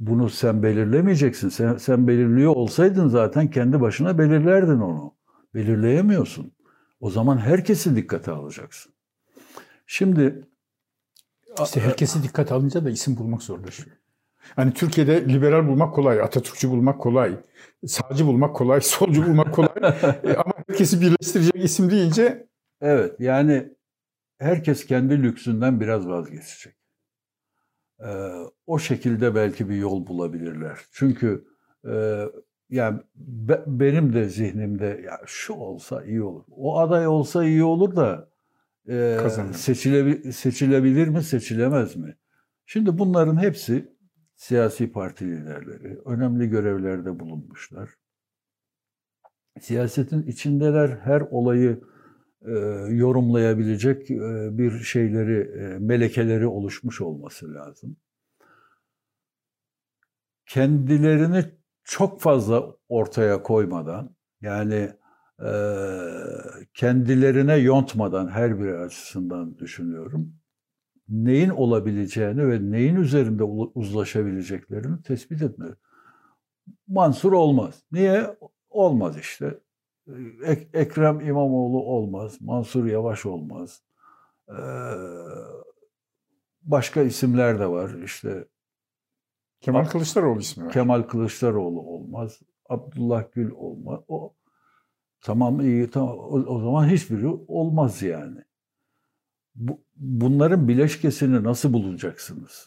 [0.00, 1.48] bunu sen belirlemeyeceksin.
[1.48, 5.14] Sen, sen belirliyor olsaydın zaten kendi başına belirlerdin onu.
[5.54, 6.52] Belirleyemiyorsun.
[7.00, 8.92] O zaman herkesi dikkate alacaksın.
[9.86, 10.48] Şimdi
[11.62, 13.96] İşte herkesi dikkat alınca da isim bulmak zorlaşıyor.
[14.56, 17.36] Hani Türkiye'de liberal bulmak kolay, Atatürkçü bulmak kolay,
[17.86, 19.68] sağcı bulmak kolay, solcu bulmak kolay.
[20.24, 22.46] E, Ama herkesi birleştirecek isim deyince
[22.80, 23.68] Evet yani
[24.42, 26.74] herkes kendi lüksünden biraz vazgeçecek.
[28.00, 28.32] Ee,
[28.66, 30.78] o şekilde belki bir yol bulabilirler.
[30.92, 31.44] Çünkü
[31.88, 32.24] e,
[32.70, 36.44] yani be- benim de zihnimde ya şu olsa iyi olur.
[36.50, 38.28] O aday olsa iyi olur da
[38.88, 39.54] e, Kazanır.
[39.54, 42.16] seçilebi- seçilebilir mi seçilemez mi?
[42.66, 43.92] Şimdi bunların hepsi
[44.34, 45.98] siyasi parti liderleri.
[46.04, 47.90] Önemli görevlerde bulunmuşlar.
[49.60, 51.80] Siyasetin içindeler her olayı
[52.88, 57.96] yorumlayabilecek e, bir şeyleri, e, melekeleri oluşmuş olması lazım.
[60.46, 61.44] Kendilerini
[61.84, 64.90] çok fazla ortaya koymadan, yani
[65.44, 65.52] e,
[66.74, 70.34] kendilerine yontmadan her biri açısından düşünüyorum.
[71.08, 75.74] Neyin olabileceğini ve neyin üzerinde uzlaşabileceklerini tespit etmeli.
[76.86, 77.82] Mansur olmaz.
[77.92, 78.36] Niye?
[78.70, 79.58] Olmaz işte.
[80.44, 83.82] Ek- Ekrem İmamoğlu olmaz, Mansur Yavaş olmaz.
[84.48, 84.54] Ee,
[86.62, 88.02] başka isimler de var.
[88.04, 88.48] İşte
[89.60, 90.72] Kemal Kılıçdaroğlu ismi var.
[90.72, 94.00] Kemal Kılıçdaroğlu olmaz, Abdullah Gül olmaz.
[94.08, 94.34] O
[95.20, 98.44] tamam iyi tamam o, o zaman hiçbiri olmaz yani.
[99.54, 102.66] Bu, bunların bileşkesini nasıl bulacaksınız?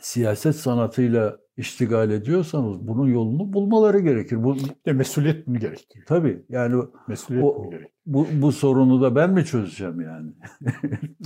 [0.00, 4.44] Siyaset sanatıyla iştigal ediyorsanız bunun yolunu bulmaları gerekir.
[4.44, 6.06] Bu De mesuliyet bunu gerektiriyor.
[6.06, 7.70] tabii yani Mesuliyet O-
[8.06, 10.32] bu, bu sorunu da ben mi çözeceğim yani?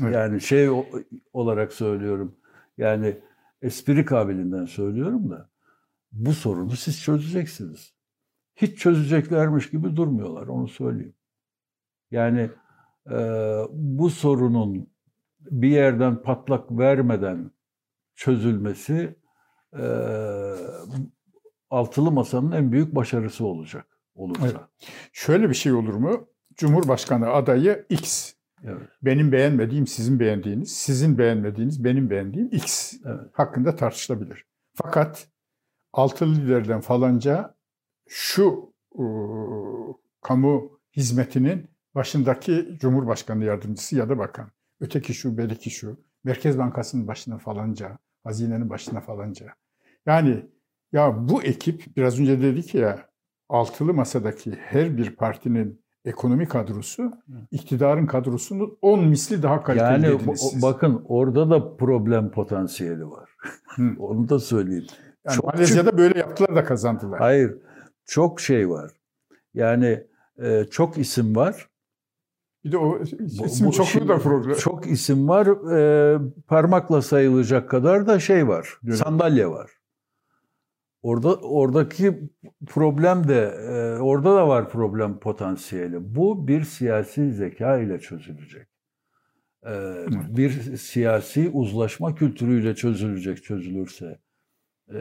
[0.03, 0.15] Evet.
[0.15, 0.69] yani şey
[1.33, 2.37] olarak söylüyorum.
[2.79, 3.19] Yani
[3.63, 5.51] espri kabiliğinden söylüyorum da
[6.13, 7.95] bu sorunu siz çözeceksiniz.
[8.57, 11.15] Hiç çözeceklermiş gibi durmuyorlar onu söyleyeyim.
[12.11, 12.51] Yani
[13.11, 13.17] e,
[13.73, 14.89] bu sorunun
[15.41, 17.51] bir yerden patlak vermeden
[18.15, 19.17] çözülmesi
[19.79, 19.89] e,
[21.71, 24.47] altılı masanın en büyük başarısı olacak olursa.
[24.47, 24.57] Evet.
[25.13, 26.29] Şöyle bir şey olur mu?
[26.55, 28.33] Cumhurbaşkanı adayı X.
[28.65, 28.89] Evet.
[29.03, 33.21] Benim beğenmediğim sizin beğendiğiniz, sizin beğenmediğiniz benim beğendiğim X Evet.
[33.33, 34.45] hakkında tartışılabilir.
[34.75, 35.29] Fakat
[35.93, 37.55] altılı liderden falanca
[38.09, 39.05] şu e,
[40.23, 44.51] kamu hizmetinin başındaki Cumhurbaşkanı yardımcısı ya da bakan.
[44.81, 46.01] Öteki şu, belki şu.
[46.25, 49.55] Merkez Bankası'nın başına falanca, hazinenin başına falanca.
[50.09, 50.47] Yani
[50.93, 53.09] ya bu ekip biraz önce dedik ya
[53.49, 57.13] altılı masadaki her bir partinin ekonomi kadrosu
[57.51, 60.63] iktidarın kadrosunun 10 misli daha kaliteli Yani dediniz bu- siz.
[60.63, 63.31] bakın orada da problem potansiyeli var.
[63.99, 64.87] Onu da söyleyeyim.
[65.27, 67.19] Yani çok Malezya'da böyle yaptılar da kazandılar.
[67.21, 67.55] Hayır,
[68.05, 68.91] çok şey var.
[69.55, 70.05] Yani
[70.43, 71.69] e, çok isim var.
[72.65, 73.03] Bir de o Bu-
[73.47, 74.55] isim bu çokluğu şimdi da problem.
[74.57, 75.47] Çok isim var.
[75.77, 78.79] e, parmakla sayılacak kadar da şey var.
[78.83, 79.05] Yönetim.
[79.05, 79.71] Sandalye var.
[81.03, 82.31] Orada oradaki
[82.67, 86.15] problem de e, orada da var problem potansiyeli.
[86.15, 88.67] Bu bir siyasi zeka ile çözülecek.
[89.67, 89.73] E,
[90.37, 94.19] bir siyasi uzlaşma kültürüyle çözülecek çözülürse.
[94.95, 94.99] E,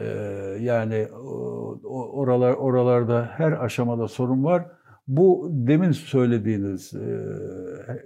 [0.60, 4.66] yani o- oralar oralarda her aşamada sorun var.
[5.08, 7.26] Bu demin söylediğiniz e,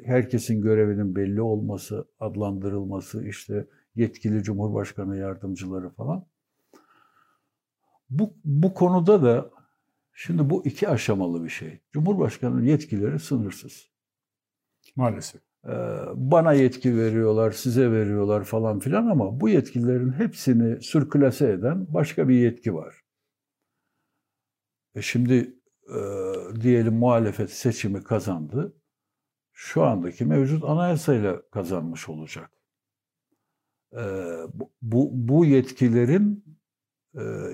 [0.04, 3.66] herkesin görevinin belli olması, adlandırılması, işte
[3.96, 6.24] yetkili cumhurbaşkanı yardımcıları falan.
[8.12, 9.50] Bu, bu konuda da
[10.12, 11.80] şimdi bu iki aşamalı bir şey.
[11.92, 13.90] Cumhurbaşkanının yetkileri sınırsız.
[14.96, 15.40] Maalesef.
[15.64, 15.70] Ee,
[16.14, 22.34] bana yetki veriyorlar, size veriyorlar falan filan ama bu yetkilerin hepsini sürklase eden başka bir
[22.34, 23.00] yetki var.
[24.94, 25.56] E şimdi
[25.88, 26.00] e,
[26.60, 28.76] diyelim muhalefet seçimi kazandı.
[29.52, 32.50] Şu andaki mevcut anayasayla kazanmış olacak.
[33.92, 34.02] E,
[34.82, 36.51] bu, bu, yetkilerin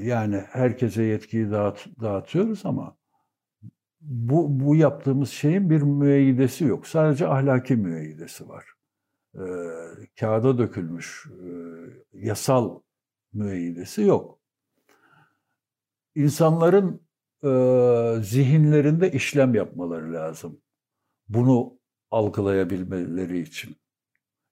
[0.00, 2.96] yani herkese yetkiyi dağıt, dağıtıyoruz ama
[4.00, 6.86] bu, bu yaptığımız şeyin bir müeyyidesi yok.
[6.86, 8.64] Sadece ahlaki müeyyidesi var.
[9.34, 9.42] E,
[10.20, 11.48] kağıda dökülmüş e,
[12.12, 12.80] yasal
[13.32, 14.40] müeyyidesi yok.
[16.14, 17.00] İnsanların
[17.44, 20.60] e, zihinlerinde işlem yapmaları lazım.
[21.28, 21.78] Bunu
[22.10, 23.76] algılayabilmeleri için.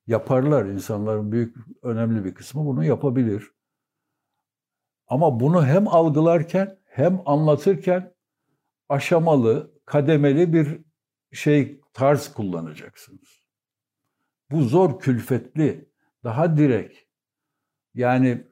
[0.07, 0.66] Yaparlar.
[0.66, 3.55] insanların büyük, önemli bir kısmı bunu yapabilir.
[5.09, 8.14] Ama bunu hem algılarken hem anlatırken
[8.88, 10.80] aşamalı, kademeli bir
[11.32, 13.46] şey tarz kullanacaksınız.
[14.50, 15.88] Bu zor, külfetli,
[16.24, 16.98] daha direkt.
[17.94, 18.44] Yani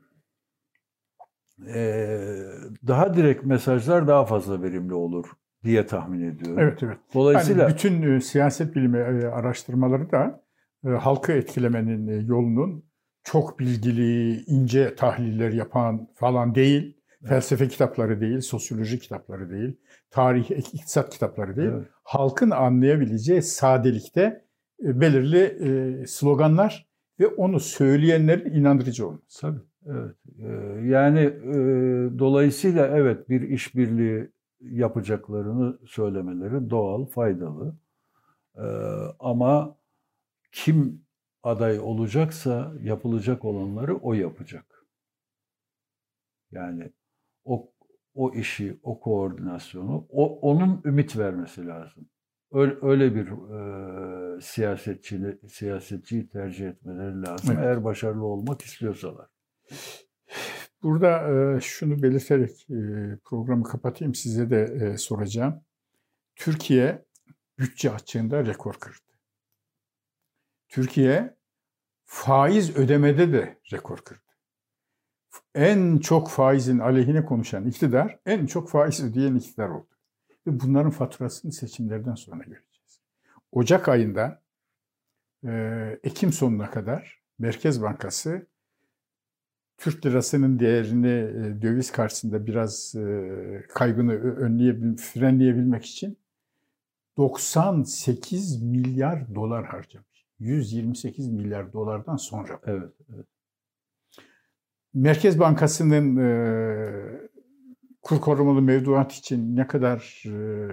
[1.66, 2.18] e,
[2.86, 5.26] daha direkt mesajlar daha fazla verimli olur
[5.64, 6.58] diye tahmin ediyorum.
[6.58, 6.98] Evet, evet.
[7.14, 10.44] Dolayısıyla yani bütün e, siyaset bilimi e, araştırmaları da
[10.86, 12.84] e, halkı etkilemenin e, yolunun
[13.24, 16.96] çok bilgili, ince tahliller yapan falan değil.
[17.20, 17.28] Evet.
[17.28, 19.76] Felsefe kitapları değil, sosyoloji kitapları değil,
[20.10, 21.70] tarih, iktisat kitapları değil.
[21.74, 21.86] Evet.
[22.04, 24.44] Halkın anlayabileceği sadelikte
[24.84, 26.86] e, belirli e, sloganlar
[27.20, 29.40] ve onu söyleyenlerin inandırıcı olması.
[29.40, 29.60] Tabii.
[29.86, 30.14] Evet.
[30.84, 31.54] Yani e,
[32.18, 37.76] dolayısıyla evet bir işbirliği yapacaklarını söylemeleri doğal, faydalı.
[38.56, 38.64] E,
[39.18, 39.76] ama
[40.52, 41.03] kim
[41.44, 44.86] aday olacaksa yapılacak olanları o yapacak.
[46.50, 46.92] Yani
[47.44, 47.70] o
[48.14, 52.08] o işi, o koordinasyonu, o onun ümit vermesi lazım.
[52.52, 57.50] Öyle, öyle bir e, siyasetçi siyasetçiyi tercih etmeleri lazım.
[57.54, 57.64] Evet.
[57.64, 59.26] Eğer başarılı olmak istiyorsalar.
[60.82, 62.78] Burada e, şunu belirterek e,
[63.24, 64.14] programı kapatayım.
[64.14, 65.60] Size de e, soracağım.
[66.36, 67.04] Türkiye
[67.58, 69.03] bütçe açığında rekor kırdı.
[70.74, 71.36] Türkiye
[72.04, 74.20] faiz ödemede de rekor kırdı.
[75.54, 79.88] En çok faizin aleyhine konuşan iktidar, en çok faiz ödeyen iktidar oldu.
[80.46, 83.00] Ve bunların faturasını seçimlerden sonra göreceğiz.
[83.52, 84.42] Ocak ayında
[86.02, 88.46] Ekim sonuna kadar Merkez Bankası
[89.78, 96.18] Türk lirasının değerini e, döviz karşısında biraz e, kaybını önleyebil, frenleyebilmek için
[97.16, 100.13] 98 milyar dolar harcamış.
[100.38, 102.60] 128 milyar dolardan sonra.
[102.66, 103.26] Evet, evet.
[104.94, 107.30] Merkez Bankası'nın e,
[108.02, 110.68] kur korumalı mevduat için ne kadar e,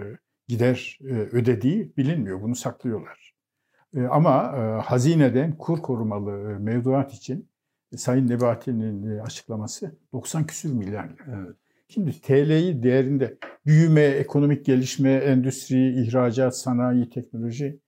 [0.47, 2.41] gider e, ödediği bilinmiyor.
[2.41, 3.33] Bunu saklıyorlar.
[3.95, 7.49] E, ama e, hazineden kur korumalı e, mevduat için
[7.95, 11.23] Sayın Nebati'nin e, açıklaması 90 küsür milyar lira.
[11.27, 11.55] Evet.
[11.87, 17.79] Şimdi TL'yi değerinde büyüme, ekonomik gelişme, endüstri, ihracat, sanayi, teknoloji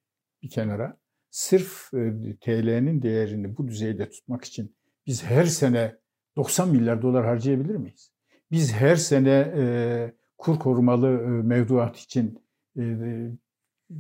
[0.44, 0.98] bir kenara.
[1.34, 4.76] Sırf e, TL'nin değerini bu düzeyde tutmak için
[5.06, 5.98] biz her sene
[6.36, 8.12] 90 milyar dolar harcayabilir miyiz?
[8.52, 12.44] Biz her sene e, kur korumalı e, mevduat için
[12.78, 12.84] e,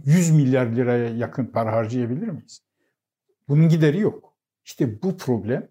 [0.05, 2.63] 100 milyar liraya yakın para harcayabilir miyiz?
[3.47, 4.37] Bunun gideri yok.
[4.65, 5.69] İşte bu problem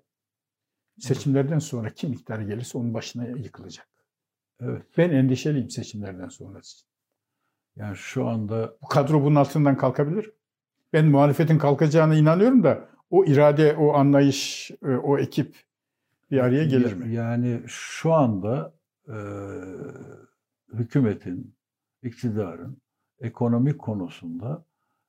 [1.00, 3.88] Seçimlerden sonra kim iktidara gelirse onun başına yıkılacak.
[4.60, 4.82] Evet.
[4.98, 6.88] Ben endişeliyim seçimlerden sonrası için.
[7.76, 8.76] Yani şu anda...
[8.82, 10.32] Bu kadro bunun altından kalkabilir.
[10.92, 15.56] Ben muhalefetin kalkacağına inanıyorum da o irade, o anlayış, e, o ekip
[16.30, 17.14] bir araya gelir mi?
[17.14, 18.74] Yani şu anda
[19.08, 19.16] e,
[20.72, 21.54] hükümetin,
[22.02, 22.76] iktidarın
[23.20, 24.64] ekonomik konusunda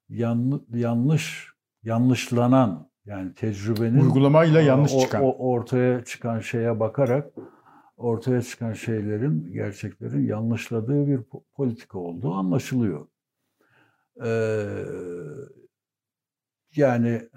[0.10, 1.54] yanlış,
[1.84, 5.24] yanlışlanan yani tecrübenin uygulamayla yanlış çıkan.
[5.24, 7.32] O, ortaya çıkan şeye bakarak
[7.98, 11.20] ortaya çıkan şeylerin, gerçeklerin yanlışladığı bir
[11.56, 13.08] politika olduğu anlaşılıyor.
[14.26, 14.76] Ee,
[16.78, 17.30] yani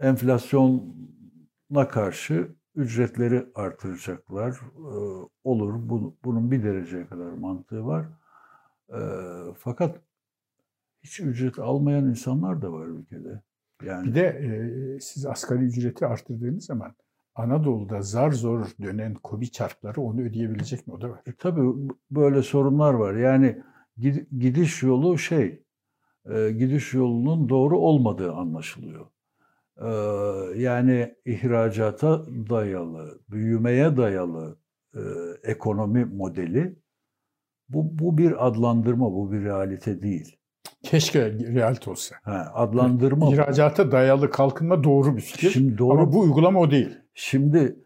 [0.00, 4.52] enflasyona karşı ücretleri artıracaklar.
[4.52, 5.74] Ee, olur.
[5.88, 8.06] Bu, bunun bir dereceye kadar mantığı var.
[8.92, 8.96] Ee,
[9.58, 10.00] fakat
[11.02, 13.42] hiç ücret almayan insanlar da var ülkede.
[13.84, 14.06] Yani...
[14.06, 16.94] Bir de e, siz asgari ücreti arttırdığınız zaman
[17.34, 20.94] Anadolu'da zar zor dönen kobi çarkları onu ödeyebilecek mi?
[20.94, 21.20] O da var.
[21.26, 23.14] E, tabii böyle sorunlar var.
[23.14, 23.62] Yani
[24.38, 25.65] gidiş yolu şey,
[26.34, 29.06] e, gidiş yolunun doğru olmadığı anlaşılıyor.
[29.76, 29.88] E,
[30.60, 34.58] yani ihracata dayalı, büyümeye dayalı
[34.94, 35.00] e,
[35.42, 36.76] ekonomi modeli
[37.68, 40.36] bu, bu bir adlandırma, bu bir realite değil.
[40.82, 42.16] Keşke realite olsa.
[42.22, 43.32] Ha, adlandırma.
[43.32, 45.50] İhracata dayalı kalkınma doğru bir fikir.
[45.50, 46.98] Şimdi doğru, Ama bu uygulama o değil.
[47.14, 47.76] Şimdi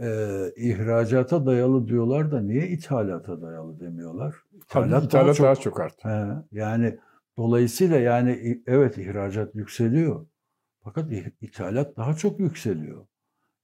[0.00, 0.08] e,
[0.56, 4.34] ihracata dayalı diyorlar da niye ithalata dayalı demiyorlar?
[4.52, 6.08] İthalat, Tabii, ithalat daha çok, daha çok arttı.
[6.08, 6.98] He, yani
[7.38, 10.26] dolayısıyla yani evet ihracat yükseliyor.
[10.84, 11.12] Fakat
[11.42, 13.06] ithalat daha çok yükseliyor.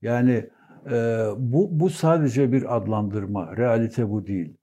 [0.03, 0.51] Yani
[0.91, 3.57] Ee, bu, bu sadece bir adlandırma.
[3.57, 4.57] Realite bu değil.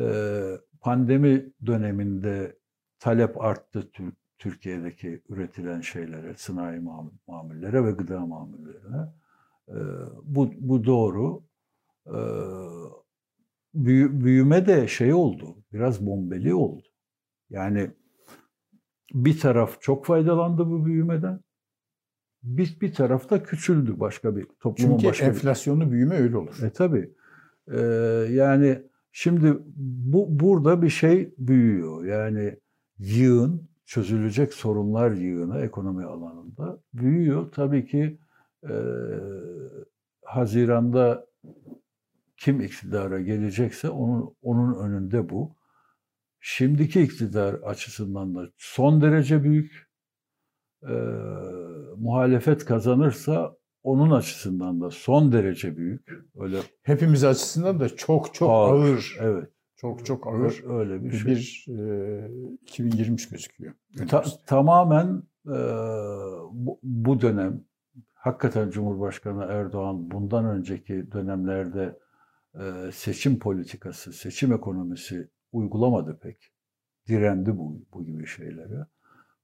[0.00, 0.42] Ee,
[0.80, 2.56] pandemi döneminde
[2.98, 9.02] talep arttı Tür- Türkiye'deki üretilen şeylere, sanayi mam- mamullere ve gıda mamullerine.
[9.68, 9.74] Ee,
[10.24, 11.42] bu, bu doğru.
[12.06, 12.12] Ee,
[13.74, 16.82] büyü- büyüme de şey oldu, biraz bombeli oldu.
[17.50, 17.90] Yani
[19.14, 21.40] bir taraf çok faydalandı bu büyümeden,
[22.42, 26.62] bir, bir taraf da küçüldü başka bir toplumun Çünkü başka bir enflasyonlu büyüme öyle olur.
[26.62, 27.10] e tabii.
[27.72, 27.80] Ee,
[28.30, 28.82] yani
[29.12, 32.04] şimdi bu burada bir şey büyüyor.
[32.04, 32.56] Yani
[32.98, 37.52] yığın, çözülecek sorunlar yığını ekonomi alanında büyüyor.
[37.52, 38.18] Tabii ki
[38.68, 38.74] e,
[40.24, 41.26] Haziran'da
[42.36, 45.54] kim iktidara gelecekse onun onun önünde bu.
[46.44, 49.88] Şimdiki iktidar açısından da son derece büyük.
[50.82, 50.94] E,
[51.96, 56.08] muhalefet kazanırsa onun açısından da son derece büyük.
[56.36, 59.16] Öyle Hepimiz açısından da çok çok Ağır, ağır.
[59.20, 59.48] evet.
[59.76, 61.74] Çok çok ağır Öyle bir bir, şey.
[61.74, 62.28] e,
[62.62, 63.74] 2023 gözüküyor.
[64.08, 65.56] Ta- tamamen e,
[66.52, 67.64] bu, bu dönem
[68.14, 71.98] hakikaten Cumhurbaşkanı Erdoğan bundan önceki dönemlerde
[72.54, 76.52] e, seçim politikası, seçim ekonomisi uygulamadı pek.
[77.08, 78.86] Direndi bu, bu gibi şeylere.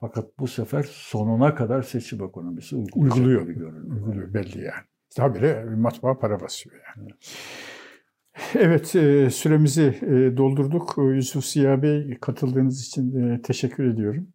[0.01, 3.43] Fakat bu sefer sonuna kadar seçim ekonomisi Uyguluyor.
[3.43, 3.97] gibi görünüyor.
[3.97, 4.85] Uyguluyor belli yani.
[5.17, 7.11] Habire matbaa para basıyor yani.
[8.55, 10.95] Evet, e, süremizi e, doldurduk.
[10.99, 14.29] E, Yusuf Ziya Bey katıldığınız için teşekkür ediyorum.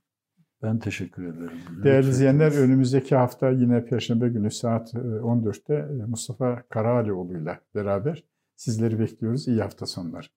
[0.63, 1.59] Ben teşekkür ederim.
[1.83, 8.23] Değerli izleyenler önümüzdeki hafta yine Perşembe günü saat e, 14'te e, Mustafa Karahalioğlu'yla beraber
[8.55, 9.47] sizleri bekliyoruz.
[9.47, 10.27] İyi hafta sonları.